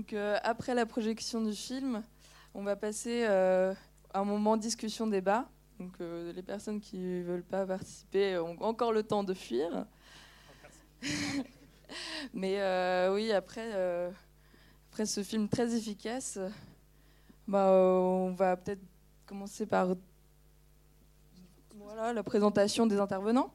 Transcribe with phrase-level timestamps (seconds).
[0.00, 2.02] Donc, euh, après la projection du film,
[2.54, 3.74] on va passer euh,
[4.14, 5.46] un moment discussion-débat.
[5.78, 9.84] Donc, euh, les personnes qui ne veulent pas participer ont encore le temps de fuir.
[12.32, 13.74] Mais oui, après,
[14.90, 16.38] après ce film très efficace,
[17.46, 18.80] bah, on va peut-être
[19.26, 19.96] commencer par
[21.74, 23.52] voilà, la présentation des intervenants.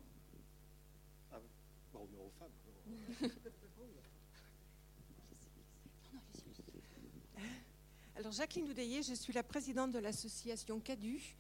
[8.26, 11.36] Alors Jacqueline Oudéier, je suis la présidente de l'association CADU,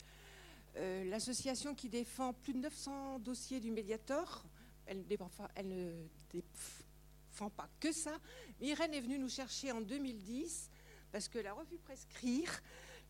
[0.75, 4.45] euh, l'association qui défend plus de 900 dossiers du Mediator.
[4.85, 5.89] Elle, ne
[6.31, 8.15] défend pas que ça.
[8.61, 10.69] Irène est venue nous chercher en 2010
[11.11, 12.61] parce que la revue Prescrire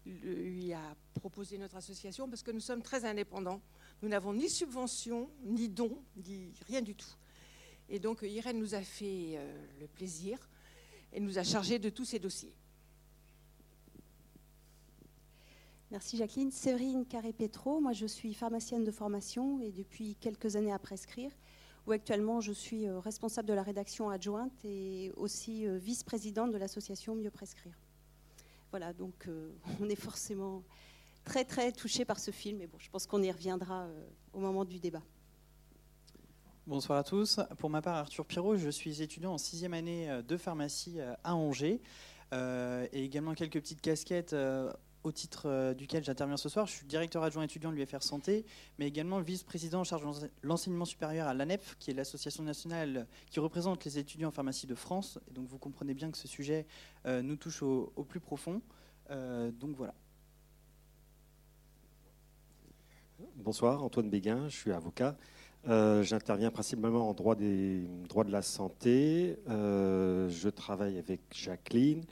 [0.06, 3.62] lui a proposé notre association parce que nous sommes très indépendants.
[4.02, 7.14] Nous n'avons ni subvention, ni don, ni rien du tout.
[7.90, 10.40] Et donc Irène nous a fait euh, le plaisir
[11.12, 12.56] et nous a chargé de tous ces dossiers.
[15.96, 16.52] Merci Jacqueline.
[16.52, 21.32] Séverine Carré-Pétro, moi je suis pharmacienne de formation et depuis quelques années à prescrire,
[21.88, 26.58] où actuellement je suis euh, responsable de la rédaction adjointe et aussi euh, vice-présidente de
[26.58, 27.80] l'association Mieux Prescrire.
[28.72, 30.66] Voilà, donc euh, on est forcément
[31.24, 33.88] très très touché par ce film, et bon, je pense qu'on y reviendra
[34.34, 35.02] au moment du débat.
[36.68, 37.40] Bonsoir à tous.
[37.58, 41.80] Pour ma part, Arthur Pirot, je suis étudiant en sixième année de pharmacie à Angers
[42.34, 44.36] et également quelques petites casquettes
[45.06, 46.66] au titre euh, duquel j'interviens ce soir.
[46.66, 48.46] Je suis directeur adjoint étudiant de l'UFR Santé,
[48.80, 53.40] mais également vice-président en charge de l'enseignement supérieur à l'ANEP, qui est l'association nationale qui
[53.40, 55.20] représente les étudiants en pharmacie de France.
[55.30, 56.66] Et donc vous comprenez bien que ce sujet
[57.06, 58.62] euh, nous touche au, plus profond.
[59.12, 59.94] Euh, donc voilà.
[63.36, 65.16] Bonsoir, Antoine Béguin, je suis avocat.
[65.68, 69.36] J'interviens principalement en droit, des, droit de la santé.
[69.48, 72.04] Je travaille avec Jacqueline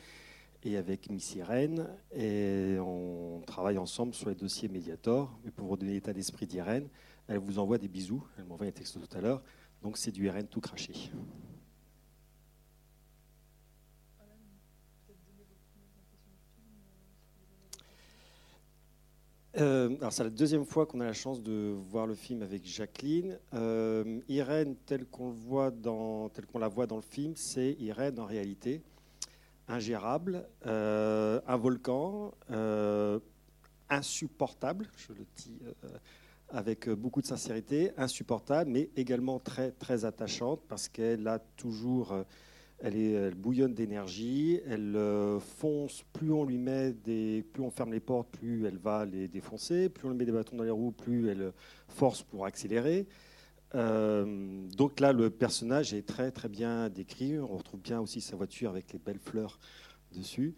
[0.65, 5.37] et avec Miss Irène et on travaille ensemble sur les dossiers Mediator.
[5.45, 6.87] Et pour vous donner l'état d'esprit d'Irène,
[7.27, 8.23] elle vous envoie des bisous.
[8.37, 9.41] Elle m'a envoyé un texte tout à l'heure.
[9.81, 10.93] Donc c'est du Irène tout craché.
[19.55, 22.65] Euh, alors c'est la deuxième fois qu'on a la chance de voir le film avec
[22.65, 23.37] Jacqueline.
[23.53, 28.81] Euh, Irène, telle qu'on la voit dans le film, c'est Irène en réalité
[29.67, 33.19] ingérable, euh, un volcan, euh,
[33.89, 35.87] insupportable, je le dis euh,
[36.49, 42.13] avec beaucoup de sincérité, insupportable, mais également très très attachante parce qu'elle a toujours
[42.79, 44.97] elle, est, elle bouillonne d'énergie, elle
[45.39, 49.27] fonce, plus on lui met des, plus on ferme les portes, plus elle va les
[49.27, 51.53] défoncer, plus on lui met des bâtons dans les roues, plus elle
[51.87, 53.07] force pour accélérer.
[53.75, 57.39] Euh, donc là, le personnage est très très bien décrit.
[57.39, 59.59] On retrouve bien aussi sa voiture avec les belles fleurs
[60.11, 60.55] dessus.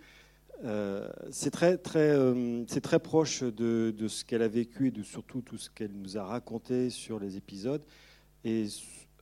[0.64, 5.42] Euh, c'est très très euh, très proche de, ce qu'elle a vécu et de surtout
[5.42, 7.84] tout ce qu'elle nous a raconté sur les épisodes.
[8.44, 8.68] Et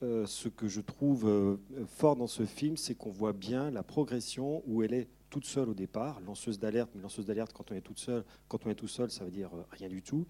[0.02, 4.84] ce que je trouve fort dans ce film, c'est qu'on voit bien la progression où
[4.84, 8.00] elle est toute seule au départ, lanceuse d'alerte, mais lanceuse d'alerte quand on est toute
[8.00, 10.28] seule, quand on est tout seul, ça veut dire rien du tout.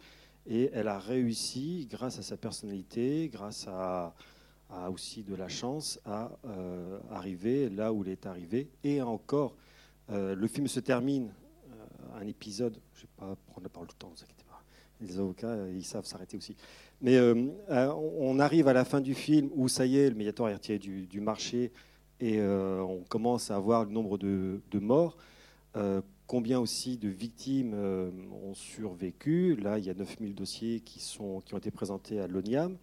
[0.47, 4.13] Et elle a réussi, grâce à sa personnalité, grâce à,
[4.89, 8.69] aussi de la chance, à euh, arriver là où elle est arrivée.
[8.83, 9.55] Et encore,
[10.09, 11.31] euh, le film se termine,
[11.69, 14.23] euh, un épisode, je ne vais pas prendre la parole tout le temps, ne vous
[14.23, 14.61] inquiétez pas.
[14.99, 16.55] Les avocats, ils savent s'arrêter aussi.
[17.01, 17.19] Mais
[17.69, 20.79] on arrive à la fin du film où ça y est, le médiator est retiré
[20.79, 21.73] du, marché
[22.21, 25.17] et on commence à voir le nombre de morts.
[26.27, 31.39] Combien aussi de victimes euh, ont survécu Là, il y a 9000 dossiers qui, ont
[31.39, 32.77] été présentés à l'ONIAM.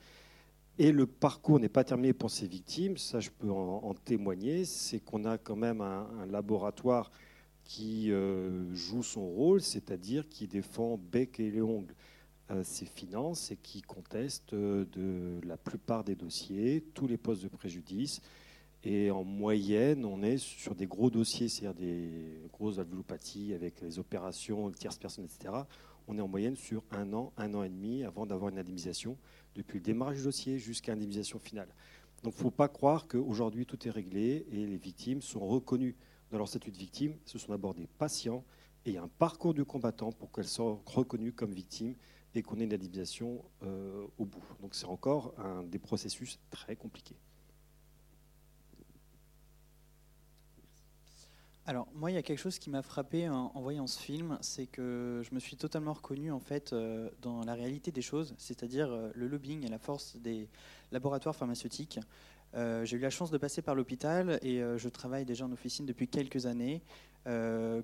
[0.79, 4.99] Et le parcours n'est pas terminé pour ces victimes, ça je peux en, témoigner, c'est
[4.99, 7.11] qu'on a quand même un, un laboratoire
[7.65, 11.95] qui euh, joue son rôle, c'est-à-dire qui défend bec et les ongles
[12.51, 17.45] euh, ses finances et qui conteste euh, de la plupart des dossiers, tous les postes
[17.45, 18.23] de préjudice.
[18.83, 23.99] Et en moyenne, on est sur des gros dossiers, c'est-à-dire des grosses valvulopathies avec les
[23.99, 25.55] opérations tierces personnes, etc.
[26.09, 29.19] On est en moyenne sur un an, un an et demi avant d'avoir une indemnisation,
[29.55, 31.69] depuis le démarrage du dossier jusqu'à l'indemnisation finale.
[32.23, 35.95] Donc il ne faut pas croire qu'aujourd'hui tout est réglé et les victimes sont reconnues
[36.31, 37.17] dans leur statut de victime.
[37.27, 38.45] Ce sont d'abord des patients
[38.87, 41.95] et un parcours du combattant pour qu'elles soient reconnues comme victimes
[42.35, 44.43] et qu'on ait une indemnisation euh, au bout.
[44.61, 47.17] Donc c'est encore un des processus très compliqués.
[51.71, 54.39] Alors moi, il y a quelque chose qui m'a frappé en, en voyant ce film,
[54.41, 58.35] c'est que je me suis totalement reconnu en fait euh, dans la réalité des choses,
[58.39, 60.49] c'est-à-dire euh, le lobbying et la force des
[60.91, 62.01] laboratoires pharmaceutiques.
[62.55, 66.09] J'ai eu la chance de passer par l'hôpital et je travaille déjà en officine depuis
[66.09, 66.83] quelques années.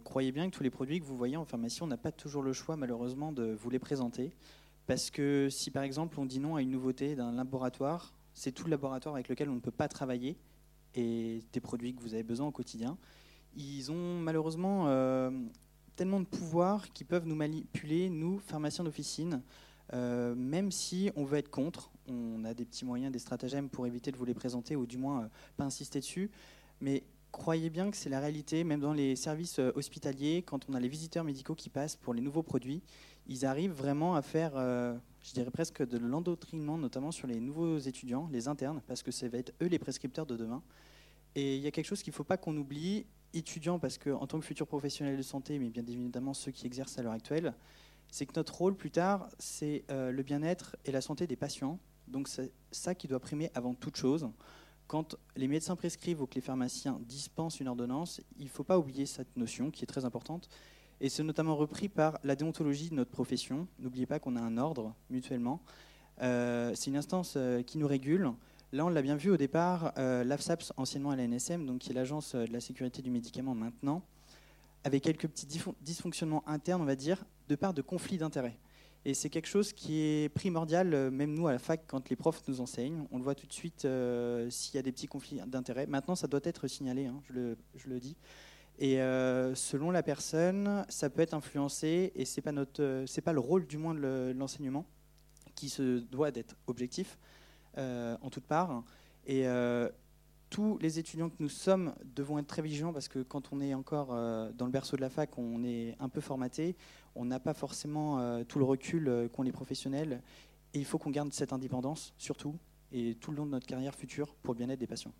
[0.03, 2.43] croyez bien que tous les produits que vous voyez en pharmacie, on n'a pas toujours
[2.43, 4.32] le choix malheureusement de vous les présenter.
[4.89, 8.65] Parce que si par exemple on dit non à une nouveauté d'un laboratoire, c'est tout
[8.65, 10.37] le laboratoire avec lequel on ne peut pas travailler
[10.97, 12.99] et des produits que vous avez besoin au quotidien.
[13.56, 15.31] Ils ont malheureusement euh,
[15.97, 19.43] tellement de pouvoir qu'ils peuvent nous manipuler, nous, pharmaciens d'officine,
[19.94, 21.91] euh, même si on veut être contre.
[22.06, 24.99] On a des petits moyens, des stratagèmes pour éviter de vous les présenter ou du
[24.99, 26.31] moins euh, pas insister dessus.
[26.82, 30.81] Mais croyez bien que c'est la réalité, même dans les services hospitaliers, quand on a
[30.81, 32.82] les visiteurs médicaux qui passent pour les nouveaux produits,
[33.26, 38.29] ils arrivent vraiment à faire, je dirais presque de l'endoctrinement, notamment sur les nouveaux étudiants,
[38.31, 40.62] les internes, parce que ça va être eux les prescripteurs de demain.
[41.35, 44.26] Et il y a quelque chose qu'il ne faut pas qu'on oublie, étudiants, parce qu'en
[44.26, 47.55] tant que futur professionnel de santé, mais bien évidemment ceux qui exercent à l'heure actuelle,
[48.11, 51.78] c'est que notre rôle plus tard, c'est euh, le bien-être et la santé des patients.
[52.08, 54.28] Donc c'est ça qui doit primer avant toute chose.
[54.87, 58.78] Quand les médecins prescrivent ou que les pharmaciens dispensent une ordonnance, il ne faut pas
[58.78, 60.49] oublier cette notion qui est très importante.
[61.00, 63.67] Et c'est notamment repris par la déontologie de notre profession.
[63.81, 65.61] N'oubliez pas qu'on a un ordre mutuellement.
[66.22, 68.32] Euh, c'est une instance euh, qui nous régule.
[68.73, 71.95] Là, on l'a bien vu au départ, euh, l'AFSAPS, anciennement à l'ANSM, donc qui est
[71.95, 74.03] l'agence euh, de la sécurité du médicament maintenant,
[74.83, 75.47] avait quelques petits
[75.81, 78.59] dysfonctionnements internes, on va dire, de part de conflits d'intérêts.
[79.05, 82.17] Et c'est quelque chose qui est primordial, euh, même nous à la fac, quand les
[82.17, 83.07] profs nous enseignent.
[83.13, 83.87] On le voit tout de suite
[84.51, 85.87] s'il y a des petits conflits d'intérêts.
[85.87, 88.17] Maintenant, ça doit être signalé, hein, je, le, dis.
[88.81, 88.97] Et
[89.55, 93.79] selon la personne, ça peut être influencé, et ce n'est pas, pas le rôle du
[93.79, 94.87] moins de l'enseignement,
[95.55, 97.17] qui se doit d'être objectif,
[97.76, 98.82] en toutes parts.
[99.26, 99.88] Et euh,
[100.50, 103.75] tous les étudiants que nous sommes devons être très vigilants parce que quand on est
[103.75, 106.76] encore euh, dans le berceau de la fac, on est un peu formaté,
[107.17, 110.23] on n'a pas forcément tout le recul qu'ont les professionnels.
[110.75, 112.55] Et il faut qu'on garde cette indépendance, surtout,
[112.93, 115.14] et tout le long de notre carrière future pour le bien-être des patients.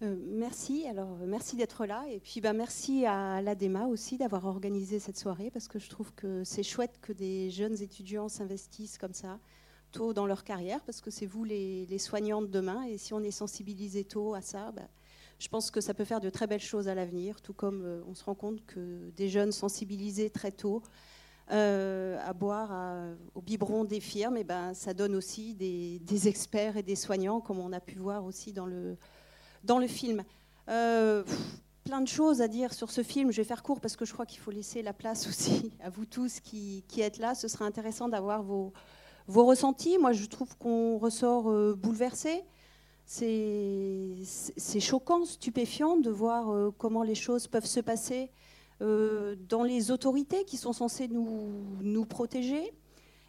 [0.00, 0.84] merci.
[0.88, 2.04] Alors, merci d'être là.
[2.08, 6.12] Et puis, bah, merci à l'ADEMA aussi d'avoir organisé cette soirée parce que je trouve
[6.14, 9.38] que c'est chouette que des jeunes étudiants s'investissent comme ça
[9.92, 13.20] tôt dans leur carrière, parce que c'est vous les, soignants de demain, et si on
[13.20, 14.88] est sensibilisé tôt à ça, bah,
[15.38, 18.02] je pense que ça peut faire de très belles choses à l'avenir, tout comme euh,
[18.08, 20.82] on se rend compte que des jeunes sensibilisés très tôt
[21.50, 22.70] euh, à boire
[23.34, 27.58] au biberon des firmes, et ben, ça donne aussi des, experts et des soignants, comme
[27.58, 28.96] on a pu voir aussi dans le,
[29.64, 30.24] dans le film.
[30.68, 31.24] Euh,
[31.84, 33.32] plein de choses à dire sur ce film.
[33.32, 35.90] Je vais faire court parce que je crois qu'il faut laisser la place aussi à
[35.90, 37.34] vous tous qui, qui êtes là.
[37.34, 38.72] Ce sera intéressant d'avoir vos,
[39.26, 42.44] vos ressentis, moi je trouve qu'on ressort euh, bouleversé.
[43.04, 48.30] C'est choquant, stupéfiant de voir euh, comment les choses peuvent se passer
[48.80, 51.50] euh, dans les autorités qui sont censées nous,
[51.82, 52.72] nous, protéger.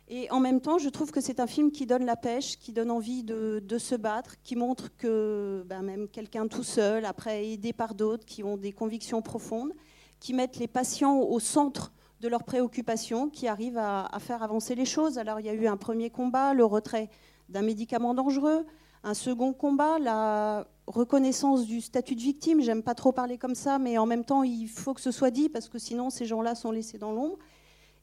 [0.09, 2.71] Et en même temps, je trouve que c'est un film qui donne la pêche, qui
[2.71, 7.73] donne envie de, se battre, qui montre que ben, même quelqu'un tout seul, après aidé
[7.73, 9.73] par d'autres qui ont des convictions profondes,
[10.19, 11.91] qui mettent les patients au centre
[12.23, 15.17] de leurs préoccupations qui arrivent à, faire avancer les choses.
[15.17, 17.09] Alors il y a eu un premier combat, le retrait
[17.49, 18.65] d'un médicament dangereux,
[19.03, 22.61] un second combat, la reconnaissance du statut de victime.
[22.61, 25.31] J'aime pas trop parler comme ça, mais en même temps il faut que ce soit
[25.31, 27.37] dit parce que sinon ces gens-là sont laissés dans l'ombre.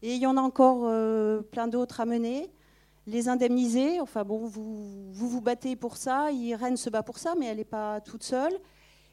[0.03, 2.51] Et il y en a encore euh, plein d'autres à mener.
[3.07, 7.35] Les indemniser, enfin bon, vous, vous vous battez pour ça, Irène se bat pour ça,
[7.39, 8.53] mais elle n'est pas toute seule.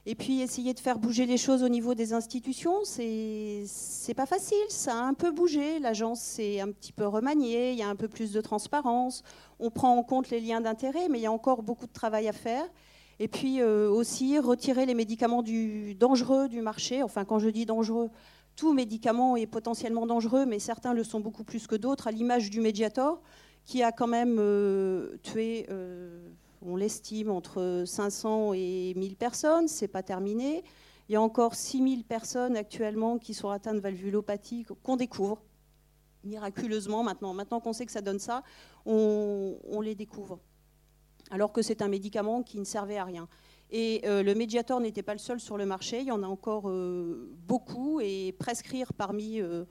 [0.09, 4.57] Et puis essayer de faire bouger les choses au niveau des institutions, c'est pas facile.
[4.69, 5.79] Ça a un peu bougé.
[5.79, 7.73] L'agence s'est un petit peu remaniée.
[7.73, 9.21] Il y a un peu plus de transparence.
[9.59, 12.29] On prend en compte les liens d'intérêt, mais il y a encore beaucoup de travail
[12.29, 12.63] à faire.
[13.19, 17.03] Et puis euh, aussi retirer les médicaments du, dangereux du marché.
[17.03, 18.09] Enfin, quand je dis dangereux,
[18.55, 22.49] tout médicament est potentiellement dangereux, mais certains le sont beaucoup plus que d'autres, à l'image
[22.49, 23.21] du Mediator,
[23.65, 25.65] qui a quand même euh, tué.
[25.69, 26.29] Euh,
[26.61, 30.63] on l'estime entre 500 et 1000 personnes, c'est pas terminé.
[31.09, 35.41] Il y a encore 6000 personnes actuellement qui sont atteintes de valvulopathie qu'on découvre
[36.27, 37.33] miraculeusement maintenant.
[37.33, 38.43] Maintenant qu'on sait que ça donne ça,
[38.85, 40.39] on, les découvre.
[41.31, 43.27] Alors que c'est un médicament qui ne servait à rien.
[43.69, 46.27] Et euh, le Mediator n'était pas le seul sur le marché, il y en a
[46.27, 49.65] encore euh, beaucoup, et prescrire parmi euh,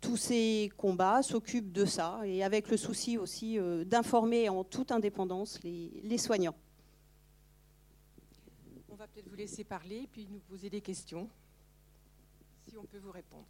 [0.00, 4.92] tous ces combats s'occupent de ça, et avec le souci aussi euh, d'informer en toute
[4.92, 6.56] indépendance les, soignants.
[8.88, 11.28] On va peut-être vous laisser parler, puis nous poser des questions,
[12.68, 13.46] si on peut vous répondre.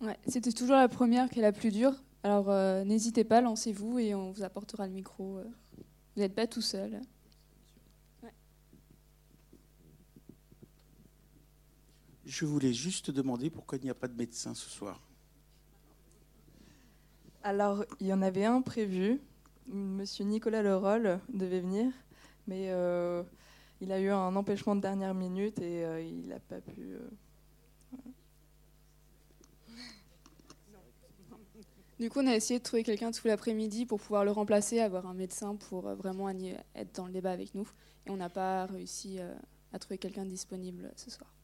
[0.00, 1.94] Ouais, C'était toujours la première qui est la plus dure.
[2.22, 5.38] Alors euh, n'hésitez pas, lancez-vous et on vous apportera le micro.
[5.38, 5.44] Euh.
[6.14, 7.00] Vous n'êtes pas tout seul.
[12.28, 15.00] Je voulais juste demander pourquoi il n'y a pas de médecin ce soir.
[17.42, 19.18] Alors, il y en avait un prévu.
[19.66, 21.90] Monsieur Nicolas Leroll devait venir,
[22.46, 23.22] mais euh,
[23.80, 26.82] il a eu un empêchement de dernière minute et euh, il n'a pas pu.
[26.82, 27.08] euh,
[31.98, 35.06] Du coup, on a essayé de trouver quelqu'un tout l'après-midi pour pouvoir le remplacer, avoir
[35.06, 37.68] un médecin pour vraiment être dans le débat avec nous.
[38.06, 39.18] Et on n'a pas réussi
[39.72, 41.37] à trouver quelqu'un disponible ce soir.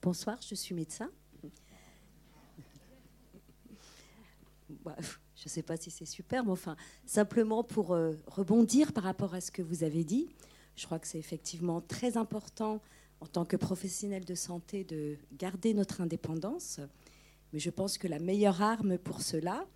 [0.00, 1.10] Bonsoir, je suis médecin.
[4.82, 4.96] Bah,
[5.36, 9.34] je ne sais pas si c'est super, mais enfin, simplement pour euh, rebondir par rapport
[9.34, 10.28] à ce que vous avez dit,
[10.74, 12.80] je crois que c'est effectivement très important
[13.20, 16.80] en tant que professionnel de santé de garder notre indépendance.
[17.52, 19.66] Mais je pense que la meilleure arme pour cela,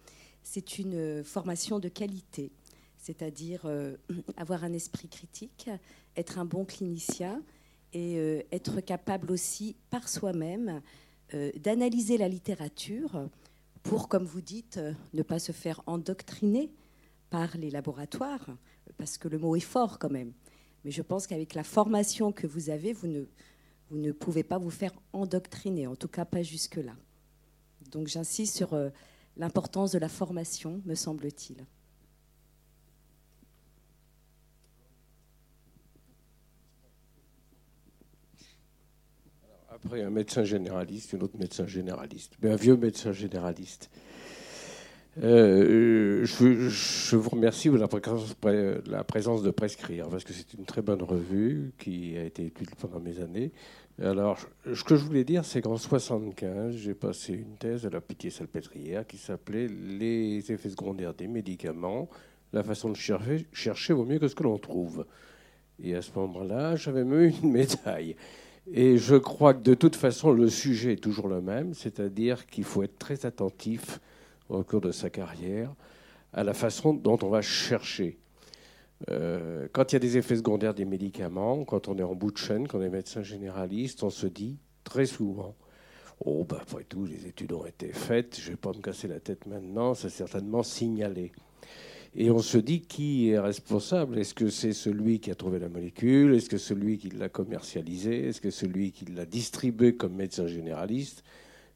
[0.42, 2.50] c'est une euh, formation de qualité,
[2.96, 3.96] c'est-à-dire euh,
[4.38, 5.68] avoir un esprit critique,
[6.16, 7.42] être un bon clinicien
[7.92, 10.80] et euh, être capable aussi par soi-même
[11.34, 13.28] euh, d'analyser la littérature
[13.82, 16.70] pour, comme vous dites, euh, ne pas se faire endoctriner
[17.30, 18.46] par les laboratoires,
[18.98, 20.32] parce que le mot est fort quand même.
[20.84, 23.24] Mais je pense qu'avec la formation que vous avez, vous ne,
[23.90, 26.94] vous pouvez pas vous faire endoctriner, en tout cas pas jusque-là.
[27.90, 28.76] Donc j'insiste sur
[29.36, 31.64] l'importance de la formation, me semble-t-il.
[39.84, 43.90] Après, un médecin généraliste, un autre médecin généraliste, mais un vieux médecin généraliste.
[45.22, 50.80] Euh, je, je vous remercie de la présence, de Prescrire, parce que c'est une très
[50.80, 53.52] bonne revue qui a été étudiée pendant mes années.
[54.00, 54.38] Alors,
[54.72, 59.06] ce que je voulais dire, c'est qu'en 75, j'ai passé une thèse à la Pitié-Salpêtrière
[59.06, 62.08] qui s'appelait Les effets secondaires des médicaments.
[62.54, 65.06] La façon de chercher, chercher vaut mieux que ce que l'on trouve.
[65.82, 68.16] Et à ce moment-là, j'avais même eu une médaille.
[68.70, 72.64] Et je crois que de toute façon, le sujet est toujours le même, c'est-à-dire qu'il
[72.64, 74.00] faut être très attentif
[74.48, 75.74] au cours de sa carrière
[76.32, 78.18] à la façon dont on va chercher.
[79.10, 82.30] Euh, quand il y a des effets secondaires des médicaments, quand on est en bout
[82.30, 85.54] de chaîne, quand on est médecin généraliste, on se dit très souvent
[86.24, 89.08] Oh, bah, après tout, les études ont été faites, je ne vais pas me casser
[89.08, 91.32] la tête maintenant, c'est certainement signalé.
[92.14, 94.18] Et on se dit qui est responsable?
[94.18, 96.34] Est-ce que c'est celui qui a trouvé la molécule?
[96.34, 98.28] Est-ce que celui qui l'a commercialisée?
[98.28, 101.24] Est-ce que celui qui l'a distribué comme médecin généraliste?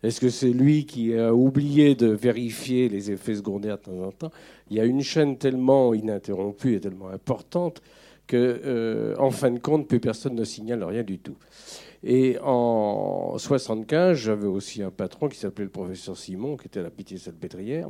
[0.02, 4.12] Est-ce que c'est lui qui a oublié de vérifier les effets secondaires de temps en
[4.12, 4.30] temps?
[4.70, 7.80] Il y a une chaîne tellement ininterrompue et tellement importante
[8.26, 11.36] que, euh, en fin de compte, plus personne ne signale rien du tout.
[12.04, 16.82] Et en 75, j'avais aussi un patron qui s'appelait le professeur Simon, qui était à
[16.82, 17.88] la Pitié-Salpêtrière.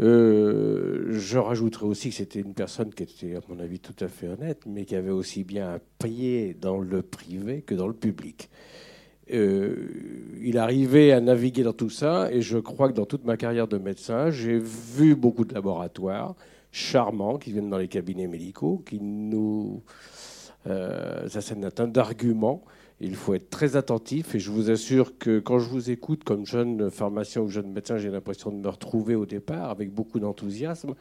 [0.00, 4.08] Euh, je rajouterais aussi que c'était une personne qui était, à mon avis, tout à
[4.08, 7.94] fait honnête, mais qui avait aussi bien un pied dans le privé que dans le
[7.94, 8.48] public.
[9.32, 9.88] Euh,
[10.40, 13.68] il arrivait à naviguer dans tout ça, et je crois que dans toute ma carrière
[13.68, 16.34] de médecin, j'ai vu beaucoup de laboratoires
[16.70, 19.82] charmants qui viennent dans les cabinets médicaux, qui nous
[20.66, 22.62] euh, assènent un tas d'arguments.
[23.00, 26.44] Il faut être très attentif et je vous assure que quand je vous écoute comme
[26.44, 30.94] jeune pharmacien ou jeune médecin, j'ai l'impression de me retrouver au départ avec beaucoup d'enthousiasme.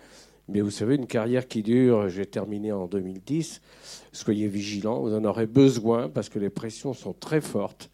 [0.48, 3.62] Mais vous savez, une carrière qui dure, j'ai terminé en 2010,
[4.12, 7.90] soyez vigilants, vous en aurez besoin parce que les pressions sont très fortes.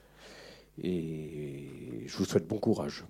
[0.82, 3.06] Et je vous souhaite bon courage.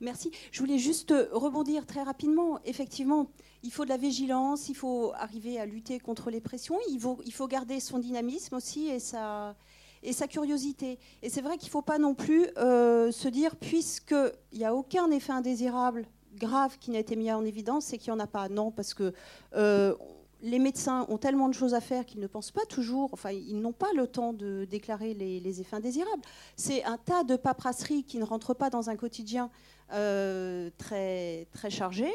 [0.00, 0.30] Merci.
[0.52, 2.60] Je voulais juste rebondir très rapidement.
[2.64, 3.30] Effectivement,
[3.64, 7.48] il faut de la vigilance, il faut arriver à lutter contre les pressions, il faut,
[7.48, 9.56] garder son dynamisme aussi et sa,
[10.28, 10.98] curiosité.
[11.22, 14.74] Et c'est vrai qu'il ne faut pas non plus euh, se dire, puisqu'il n'y a
[14.74, 16.06] aucun effet indésirable
[16.36, 18.50] grave qui n'a été mis en évidence, c'est qu'il n'y en a pas.
[18.50, 19.14] Non, parce que
[19.56, 19.94] euh,
[20.42, 23.58] les médecins ont tellement de choses à faire qu'ils ne pensent pas toujours, enfin, ils
[23.58, 26.22] n'ont pas le temps de déclarer les, effets indésirables.
[26.56, 29.48] C'est un tas de paperasserie qui ne rentre pas dans un quotidien
[29.94, 32.12] euh, très, très chargé.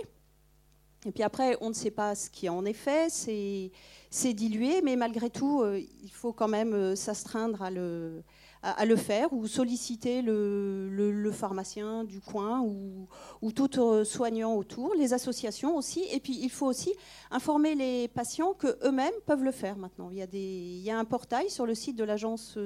[1.06, 4.98] Et puis après, on ne sait pas ce qui est en effet, c'est dilué, mais
[4.98, 11.32] malgré tout, euh, il faut quand même euh, s'astreindre à le, faire ou solliciter le,
[11.32, 13.08] pharmacien du coin ou,
[13.42, 16.04] ou tout euh, soignant autour, les associations aussi.
[16.12, 16.94] Et puis, il faut aussi
[17.32, 20.10] informer les patients qu'eux-mêmes peuvent le faire maintenant.
[20.12, 22.58] Il y, a un portail sur le site de l'agence.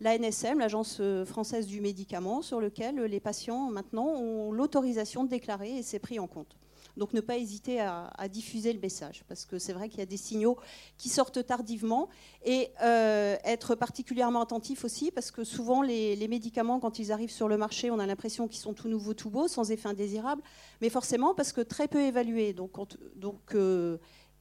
[0.00, 5.82] L'ANSM, l'Agence française du médicament, sur lequel les patients maintenant ont l'autorisation de déclarer et
[5.84, 6.56] c'est pris en compte.
[6.96, 10.06] Donc ne pas hésiter à, diffuser le message, parce que c'est vrai qu'il y a
[10.06, 10.56] des signaux
[10.96, 12.08] qui sortent tardivement,
[12.44, 17.48] et euh, être particulièrement attentif aussi, parce que souvent les, médicaments, quand ils arrivent sur
[17.48, 20.42] le marché, on a l'impression qu'ils sont tout nouveaux, tout beaux, sans effet indésirable,
[20.80, 22.52] mais forcément parce que très peu évalués.
[22.52, 22.72] Donc,
[23.16, 23.98] donc euh,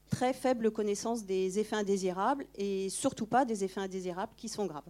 [0.09, 4.83] très faible connaissance des effets indésirables, et surtout pas des effets indésirables qui sont graves.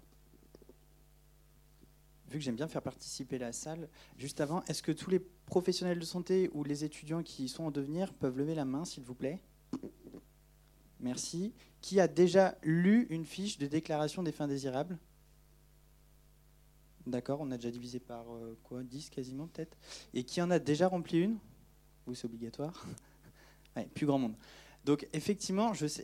[2.33, 3.87] Vu que j'aime bien faire participer la salle,
[4.17, 7.71] juste avant, est-ce que tous les professionnels de santé ou les étudiants qui sont en
[7.71, 9.39] devenir peuvent lever la main, s'il vous plaît?
[10.99, 11.53] Merci.
[11.79, 14.97] Qui a déjà lu une fiche de déclaration des fins désirables?
[17.05, 18.81] D'accord, on a déjà divisé par euh, quoi?
[18.81, 19.77] 10 quasiment peut-être?
[20.13, 21.37] Et qui en a déjà rempli une?
[22.07, 22.85] Oui, c'est obligatoire?
[23.75, 24.35] Ouais, plus grand monde.
[24.85, 26.03] Donc effectivement, je sais,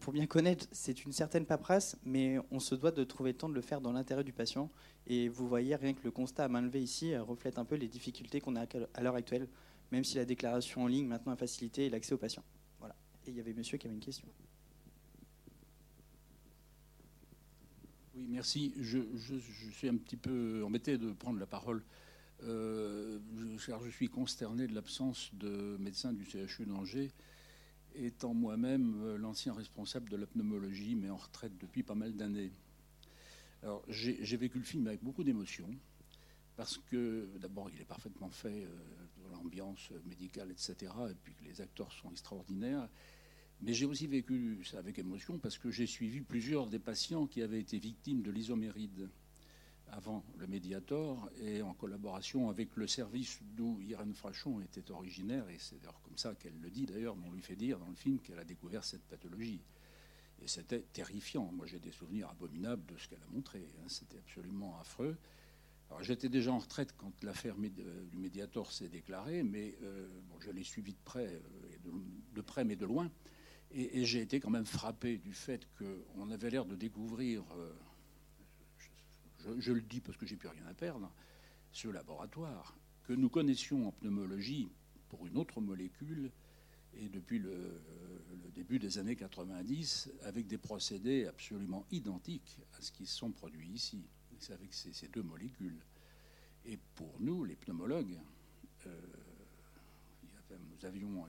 [0.00, 3.50] pour bien connaître, c'est une certaine paperasse, mais on se doit de trouver le temps
[3.50, 4.70] de le faire dans l'intérêt du patient.
[5.06, 7.74] Et vous voyez, rien que le constat à main levée ici euh, reflète un peu
[7.74, 8.64] les difficultés qu'on a
[8.94, 9.46] à l'heure actuelle,
[9.92, 12.44] même si la déclaration en ligne maintenant a facilité l'accès aux patients.
[12.78, 12.96] Voilà.
[13.26, 14.26] Et il y avait monsieur qui avait une question.
[18.14, 18.72] Oui, merci.
[18.80, 19.00] Je,
[19.70, 21.84] suis un petit peu embêté de prendre la parole.
[22.42, 23.18] Euh,
[23.66, 27.10] car je suis consterné de l'absence de médecins du CHU d'Angers
[27.94, 32.52] étant moi-même euh, l'ancien responsable de la pneumologie, mais en retraite depuis pas mal d'années.
[33.62, 35.68] Alors, j'ai vécu le film avec beaucoup d'émotion,
[36.56, 38.68] parce que d'abord, il est parfaitement fait euh,
[39.22, 42.88] dans l'ambiance médicale, etc., et puis que les acteurs sont extraordinaires.
[43.62, 47.40] Mais j'ai aussi vécu ça avec émotion, parce que j'ai suivi plusieurs des patients qui
[47.40, 49.08] avaient été victimes de l'isoméride
[49.90, 55.48] avant le Mediator et en collaboration avec le service d'où Irène Frachon était originaire.
[55.48, 57.94] Et c'est d'ailleurs comme ça qu'elle le dit d'ailleurs, on lui fait dire dans le
[57.94, 59.62] film qu'elle a découvert cette pathologie.
[60.42, 61.50] Et c'était terrifiant.
[61.52, 63.60] Moi, j'ai des souvenirs abominables de ce qu'elle a montré.
[63.78, 63.84] Hein.
[63.88, 65.16] C'était absolument affreux.
[65.90, 70.40] Alors, j'étais déjà en retraite quand l'affaire euh, du Mediator s'est déclarée, mais euh, bon,
[70.40, 71.90] je l'ai suivie de près, euh,
[72.34, 73.10] de, près mais de loin.
[73.70, 77.44] Et, j'ai été quand même frappé du fait qu'on avait l'air de découvrir
[79.58, 81.10] je, le dis parce que j'ai plus rien à perdre,
[81.72, 84.68] ce laboratoire que nous connaissions en pneumologie
[85.08, 86.30] pour une autre molécule
[86.96, 87.82] et depuis le,
[88.54, 94.04] début des années 90 avec des procédés absolument identiques à ce qui sont produits ici,
[94.50, 95.80] avec ces, deux molécules.
[96.64, 98.18] Et pour nous, les pneumologues,
[98.86, 99.00] euh,
[100.50, 101.26] nous avions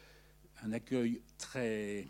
[0.62, 2.06] un accueil très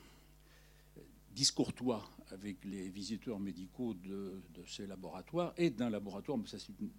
[1.31, 6.91] discourtois avec les visiteurs médicaux de, ces laboratoires et d'un laboratoire, mais ça c'est une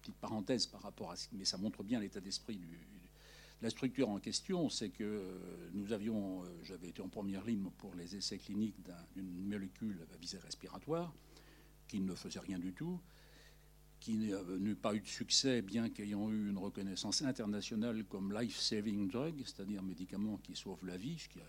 [0.00, 2.66] petite parenthèse par rapport à ce mais ça montre bien l'état d'esprit de
[3.62, 7.68] la structure en question, c'est que euh, nous avions, euh, j'avais été en première ligne
[7.76, 8.76] pour les essais cliniques
[9.14, 11.12] d'une molécule à visée respiratoire
[11.86, 12.98] qui ne faisait rien du tout,
[13.98, 19.42] qui n'eut pas eu de succès, bien qu'ayant eu une reconnaissance internationale comme life-saving drug,
[19.44, 21.44] c'est-à-dire médicament qui sauve la vie, ce qui n'a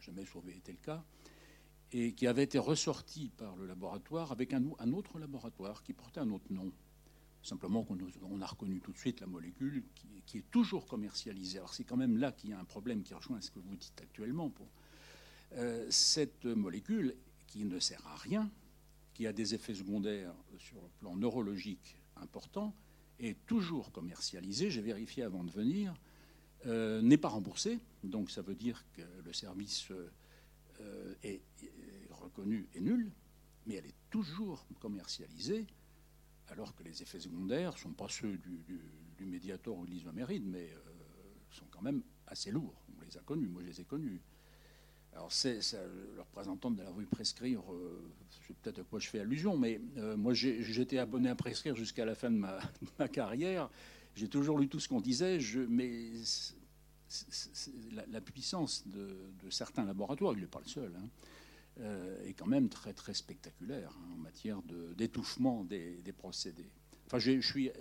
[0.00, 1.04] jamais sauvé été le cas
[1.92, 6.30] et qui avait été ressorti par le laboratoire avec un, autre laboratoire qui portait un
[6.30, 6.72] autre nom.
[7.42, 9.84] Simplement qu'on on a reconnu tout de suite la molécule
[10.26, 11.58] qui, est toujours commercialisée.
[11.58, 13.76] Alors c'est quand même là qu'il y a un problème qui rejoint ce que vous
[13.76, 14.52] dites actuellement.
[15.54, 17.14] Euh, cette molécule
[17.46, 18.50] qui ne sert à rien,
[19.12, 22.74] qui a des effets secondaires sur le plan neurologique importants,
[23.18, 25.94] est toujours commercialisée, j'ai vérifié avant de venir,
[26.66, 27.78] euh, n'est pas remboursée.
[28.04, 30.10] Donc ça veut dire que le service euh,
[31.22, 31.42] est,
[32.10, 33.10] reconnue est nulle,
[33.66, 35.66] mais elle est toujours commercialisée,
[36.48, 38.60] alors que les effets secondaires ne sont pas ceux du,
[39.16, 40.80] du, médiator ou de l'isoméride, mais euh,
[41.52, 42.82] sont quand même assez lourds.
[42.98, 44.20] On les a connus, moi je les ai connus.
[45.12, 48.02] Alors, c'est, le représentant de la rue Prescrire, euh,
[48.46, 52.04] c'est peut-être à quoi je fais allusion, mais euh, moi j'étais abonné à Prescrire jusqu'à
[52.04, 52.36] la fin de
[52.98, 53.70] ma, carrière.
[54.14, 56.10] J'ai toujours lu tout ce qu'on disait, je, mais
[58.10, 59.16] la, puissance de,
[59.50, 61.08] certains laboratoires, il n'est pas le seul, hein,
[61.80, 64.62] euh, est quand même très très spectaculaire hein, en matière
[64.96, 66.70] d'étouffement des, procédés.
[67.06, 67.72] Enfin, je, suis euh,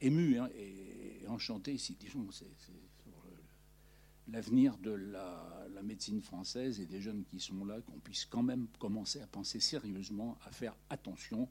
[0.00, 2.46] ému hein, et, enchanté ici, disons, c'est
[4.28, 8.42] l'avenir de la, la, médecine française et des jeunes qui sont là, qu'on puisse quand
[8.42, 11.48] même commencer à penser sérieusement, à faire attention.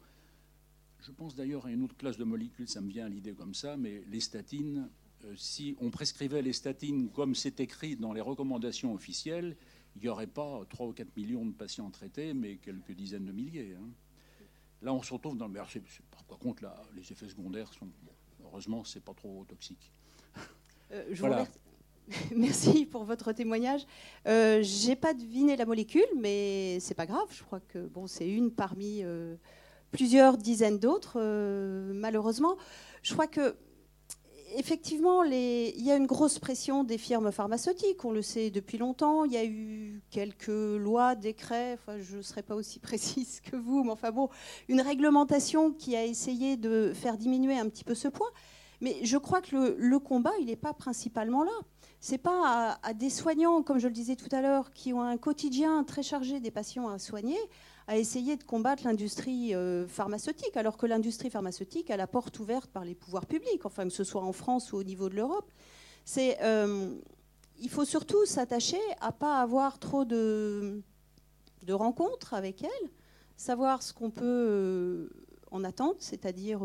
[1.00, 3.54] Je pense d'ailleurs à une autre classe de molécules, ça me vient à l'idée comme
[3.54, 4.90] ça, mais les statines,
[5.36, 9.56] si on prescrivait les statines comme c'est écrit dans les recommandations officielles,
[9.96, 13.32] il n'y aurait pas 3 ou 4 millions de patients traités, mais quelques dizaines de
[13.32, 13.76] milliers.
[13.80, 13.90] Hein.
[14.82, 15.54] Là, on se retrouve dans le.
[15.54, 17.88] Par contre, là, les effets secondaires sont.
[18.44, 19.92] heureusement, c'est pas trop toxique.
[20.92, 21.48] Euh, je voilà.
[22.36, 23.86] Merci pour votre témoignage.
[24.28, 27.28] Euh, J'ai pas deviné la molécule, mais c'est pas grave.
[27.32, 29.36] Je crois que bon, c'est une parmi euh,
[29.92, 32.58] plusieurs dizaines d'autres, euh, malheureusement.
[33.02, 33.56] Je crois que
[34.58, 39.26] effectivement, il y a une grosse pression des firmes pharmaceutiques, on le sait depuis longtemps.
[39.26, 43.84] Il y a eu quelques lois, décrets, je ne serai pas aussi précise que vous,
[43.84, 44.30] mais enfin bon,
[44.68, 48.32] une réglementation qui a essayé de faire diminuer un petit peu ce poids.
[48.82, 51.52] Mais je crois que le, combat, il n'est pas principalement là.
[52.00, 55.02] Ce n'est pas à, des soignants, comme je le disais tout à l'heure, qui ont
[55.02, 57.40] un quotidien très chargé des patients à soigner,
[57.88, 62.70] à essayer de combattre l'industrie euh, pharmaceutique, alors que l'industrie pharmaceutique a la porte ouverte
[62.70, 65.52] par les pouvoirs publics, enfin que ce soit en France ou au niveau de l'Europe.
[66.04, 66.96] C'est, euh,
[67.60, 70.84] il faut surtout s'attacher à pas avoir trop de,
[71.68, 72.90] rencontres avec elle,
[73.38, 75.10] savoir ce qu'on peut euh,
[75.52, 76.62] en attendre, c'est-à-dire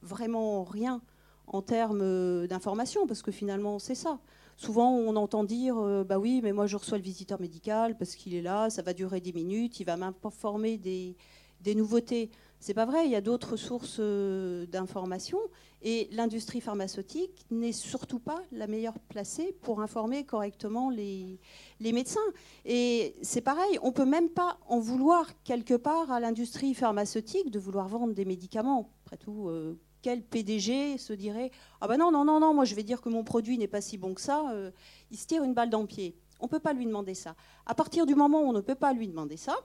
[0.00, 1.02] vraiment rien
[1.46, 4.18] en termes d'information, parce que finalement c'est ça.
[4.56, 8.14] Souvent, on entend dire euh, Bah oui, mais moi je reçois le visiteur médical parce
[8.14, 11.16] qu'il est là, ça va durer 10 minutes, il va m'informer des,
[11.60, 12.30] des nouveautés.
[12.60, 15.38] C'est pas vrai, il y a d'autres sources euh, d'information
[15.82, 21.40] et l'industrie pharmaceutique n'est surtout pas la meilleure placée pour informer correctement les,
[21.80, 22.20] les médecins.
[22.64, 27.58] Et c'est pareil, on peut même pas en vouloir quelque part à l'industrie pharmaceutique de
[27.58, 28.90] vouloir vendre des médicaments.
[29.04, 32.74] Après tout, euh, quel PDG se dirait Ah ben non, non, non, non, moi je
[32.74, 34.70] vais dire que mon produit n'est pas si bon que ça, euh,
[35.10, 36.14] il se tire une balle dans le pied.
[36.40, 37.34] On ne peut pas lui demander ça.
[37.64, 39.56] À partir du moment où on ne peut pas lui demander ça,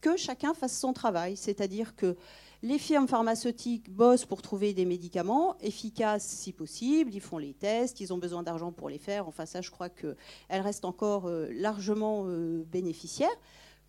[0.00, 1.36] que chacun fasse son travail.
[1.36, 2.16] C'est-à-dire que
[2.62, 8.00] les firmes pharmaceutiques bossent pour trouver des médicaments efficaces si possible, ils font les tests,
[8.00, 9.28] ils ont besoin d'argent pour les faire.
[9.28, 10.16] Enfin, ça, je crois qu'elles
[10.48, 13.36] restent encore euh, largement euh, bénéficiaires.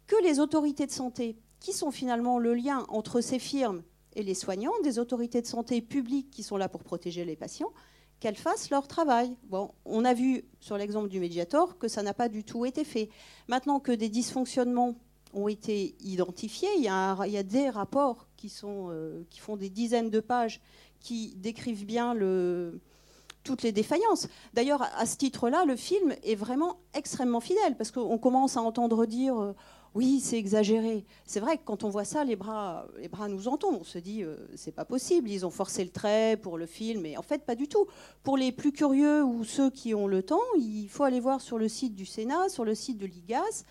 [0.08, 3.82] Que les autorités de santé, qui sont finalement le lien entre ces firmes
[4.18, 7.72] et les soignants, des autorités de santé publiques qui sont là pour protéger les patients,
[8.20, 9.36] qu'elles fassent leur travail.
[9.44, 12.84] Bon, on a vu sur l'exemple du Mediator que ça n'a pas du tout été
[12.84, 13.10] fait.
[13.48, 14.96] Maintenant que des dysfonctionnements
[15.34, 20.10] ont été identifiés, il y a, des rapports qui, sont, euh, qui font des dizaines
[20.10, 20.62] de pages
[21.00, 22.16] qui décrivent bien
[23.44, 24.28] toutes les défaillances.
[24.56, 29.06] D'ailleurs, à ce titre-là, le film est vraiment extrêmement fidèle, parce qu'on commence à entendre
[29.06, 29.54] dire euh,
[29.98, 31.04] oui, c'est exagéré.
[31.26, 33.58] C'est vrai que quand on voit ça, les bras, les bras nous en.
[33.64, 35.28] On se dit, euh, c'est pas possible.
[35.28, 37.88] Ils ont forcé le trait pour le film, mais en fait, pas du tout.
[38.22, 41.58] Pour les plus curieux ou ceux qui ont le temps, il faut aller voir sur
[41.58, 43.64] le site du Sénat, sur le site de l'IGAS.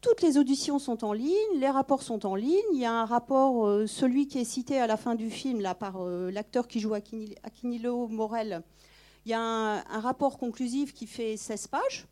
[0.00, 2.58] Toutes les auditions sont en ligne, les rapports sont en ligne.
[2.72, 5.60] Il y a un rapport, euh, celui qui est cité à la fin du film,
[5.60, 8.64] là, par euh, l'acteur qui joue Aquinilo Morel.
[9.26, 12.08] Il y a un, rapport conclusif qui fait 16 pages,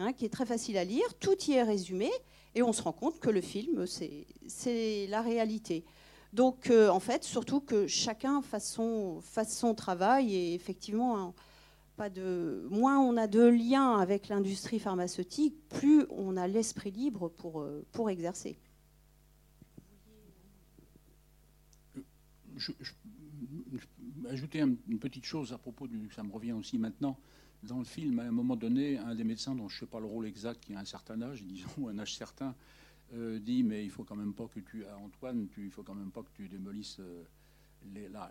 [0.00, 1.06] hein, qui est très facile à lire.
[1.20, 2.10] Tout y est résumé.
[2.58, 5.84] Et on se rend compte que le film, c'est la réalité.
[6.32, 11.34] Donc, euh, en fait, surtout que chacun fasse son, travail et effectivement, hein,
[12.68, 18.08] moins on a de liens avec l'industrie pharmaceutique, plus on a l'esprit libre pour, euh,
[18.08, 18.58] exercer.
[22.56, 22.72] Je,
[24.30, 26.10] ajouter une petite chose à propos du.
[26.12, 27.20] Ça me revient aussi maintenant
[27.62, 30.00] dans le film, à un moment donné, un des médecins, dont je ne sais pas
[30.00, 32.54] le rôle exact, qui a un certain âge, disons un âge certain,
[33.14, 35.94] euh, dit mais il faut quand même pas que tu, Antoine, tu, il faut quand
[35.94, 37.24] même pas que tu démolisses euh,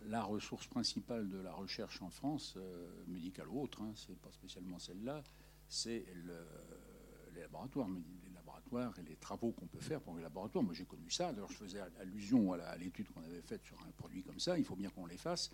[0.08, 4.32] la, ressource principale de la recherche en France, euh, médicale ou autre, hein, c'est pas
[4.32, 5.24] spécialement celle-là,
[5.68, 6.06] c'est
[7.34, 8.02] les laboratoires, les
[9.00, 10.63] et les travaux qu'on peut faire pour les laboratoires.
[10.63, 11.32] Moi j'ai connu ça.
[11.32, 14.58] D'ailleurs je faisais allusion à l'étude qu'on avait faite sur un produit comme ça.
[14.58, 15.52] Il faut bien qu'on les fasse.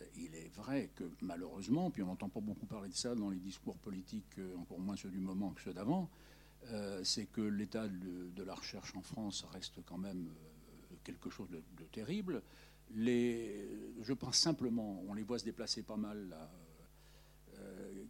[0.00, 3.30] Euh, il est vrai que malheureusement, puis on n'entend pas beaucoup parler de ça dans
[3.30, 6.10] les discours politiques, euh, encore moins ceux du moment que ceux d'avant,
[6.66, 10.28] euh, c'est que l'état de, la recherche en France reste quand même
[11.04, 12.42] quelque chose de, terrible.
[12.94, 16.50] je pense simplement, on les voit se déplacer pas mal là,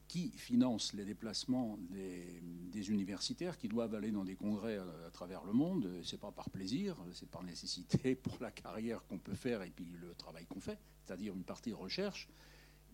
[0.08, 5.52] qui finance les déplacements des, universitaires qui doivent aller dans des congrès à, travers le
[5.52, 5.90] monde.
[6.04, 9.86] C'est pas par plaisir, c'est par nécessité pour la carrière qu'on peut faire et puis
[10.00, 12.28] le travail qu'on fait, c'est-à-dire une partie recherche.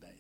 [0.01, 0.15] Ben,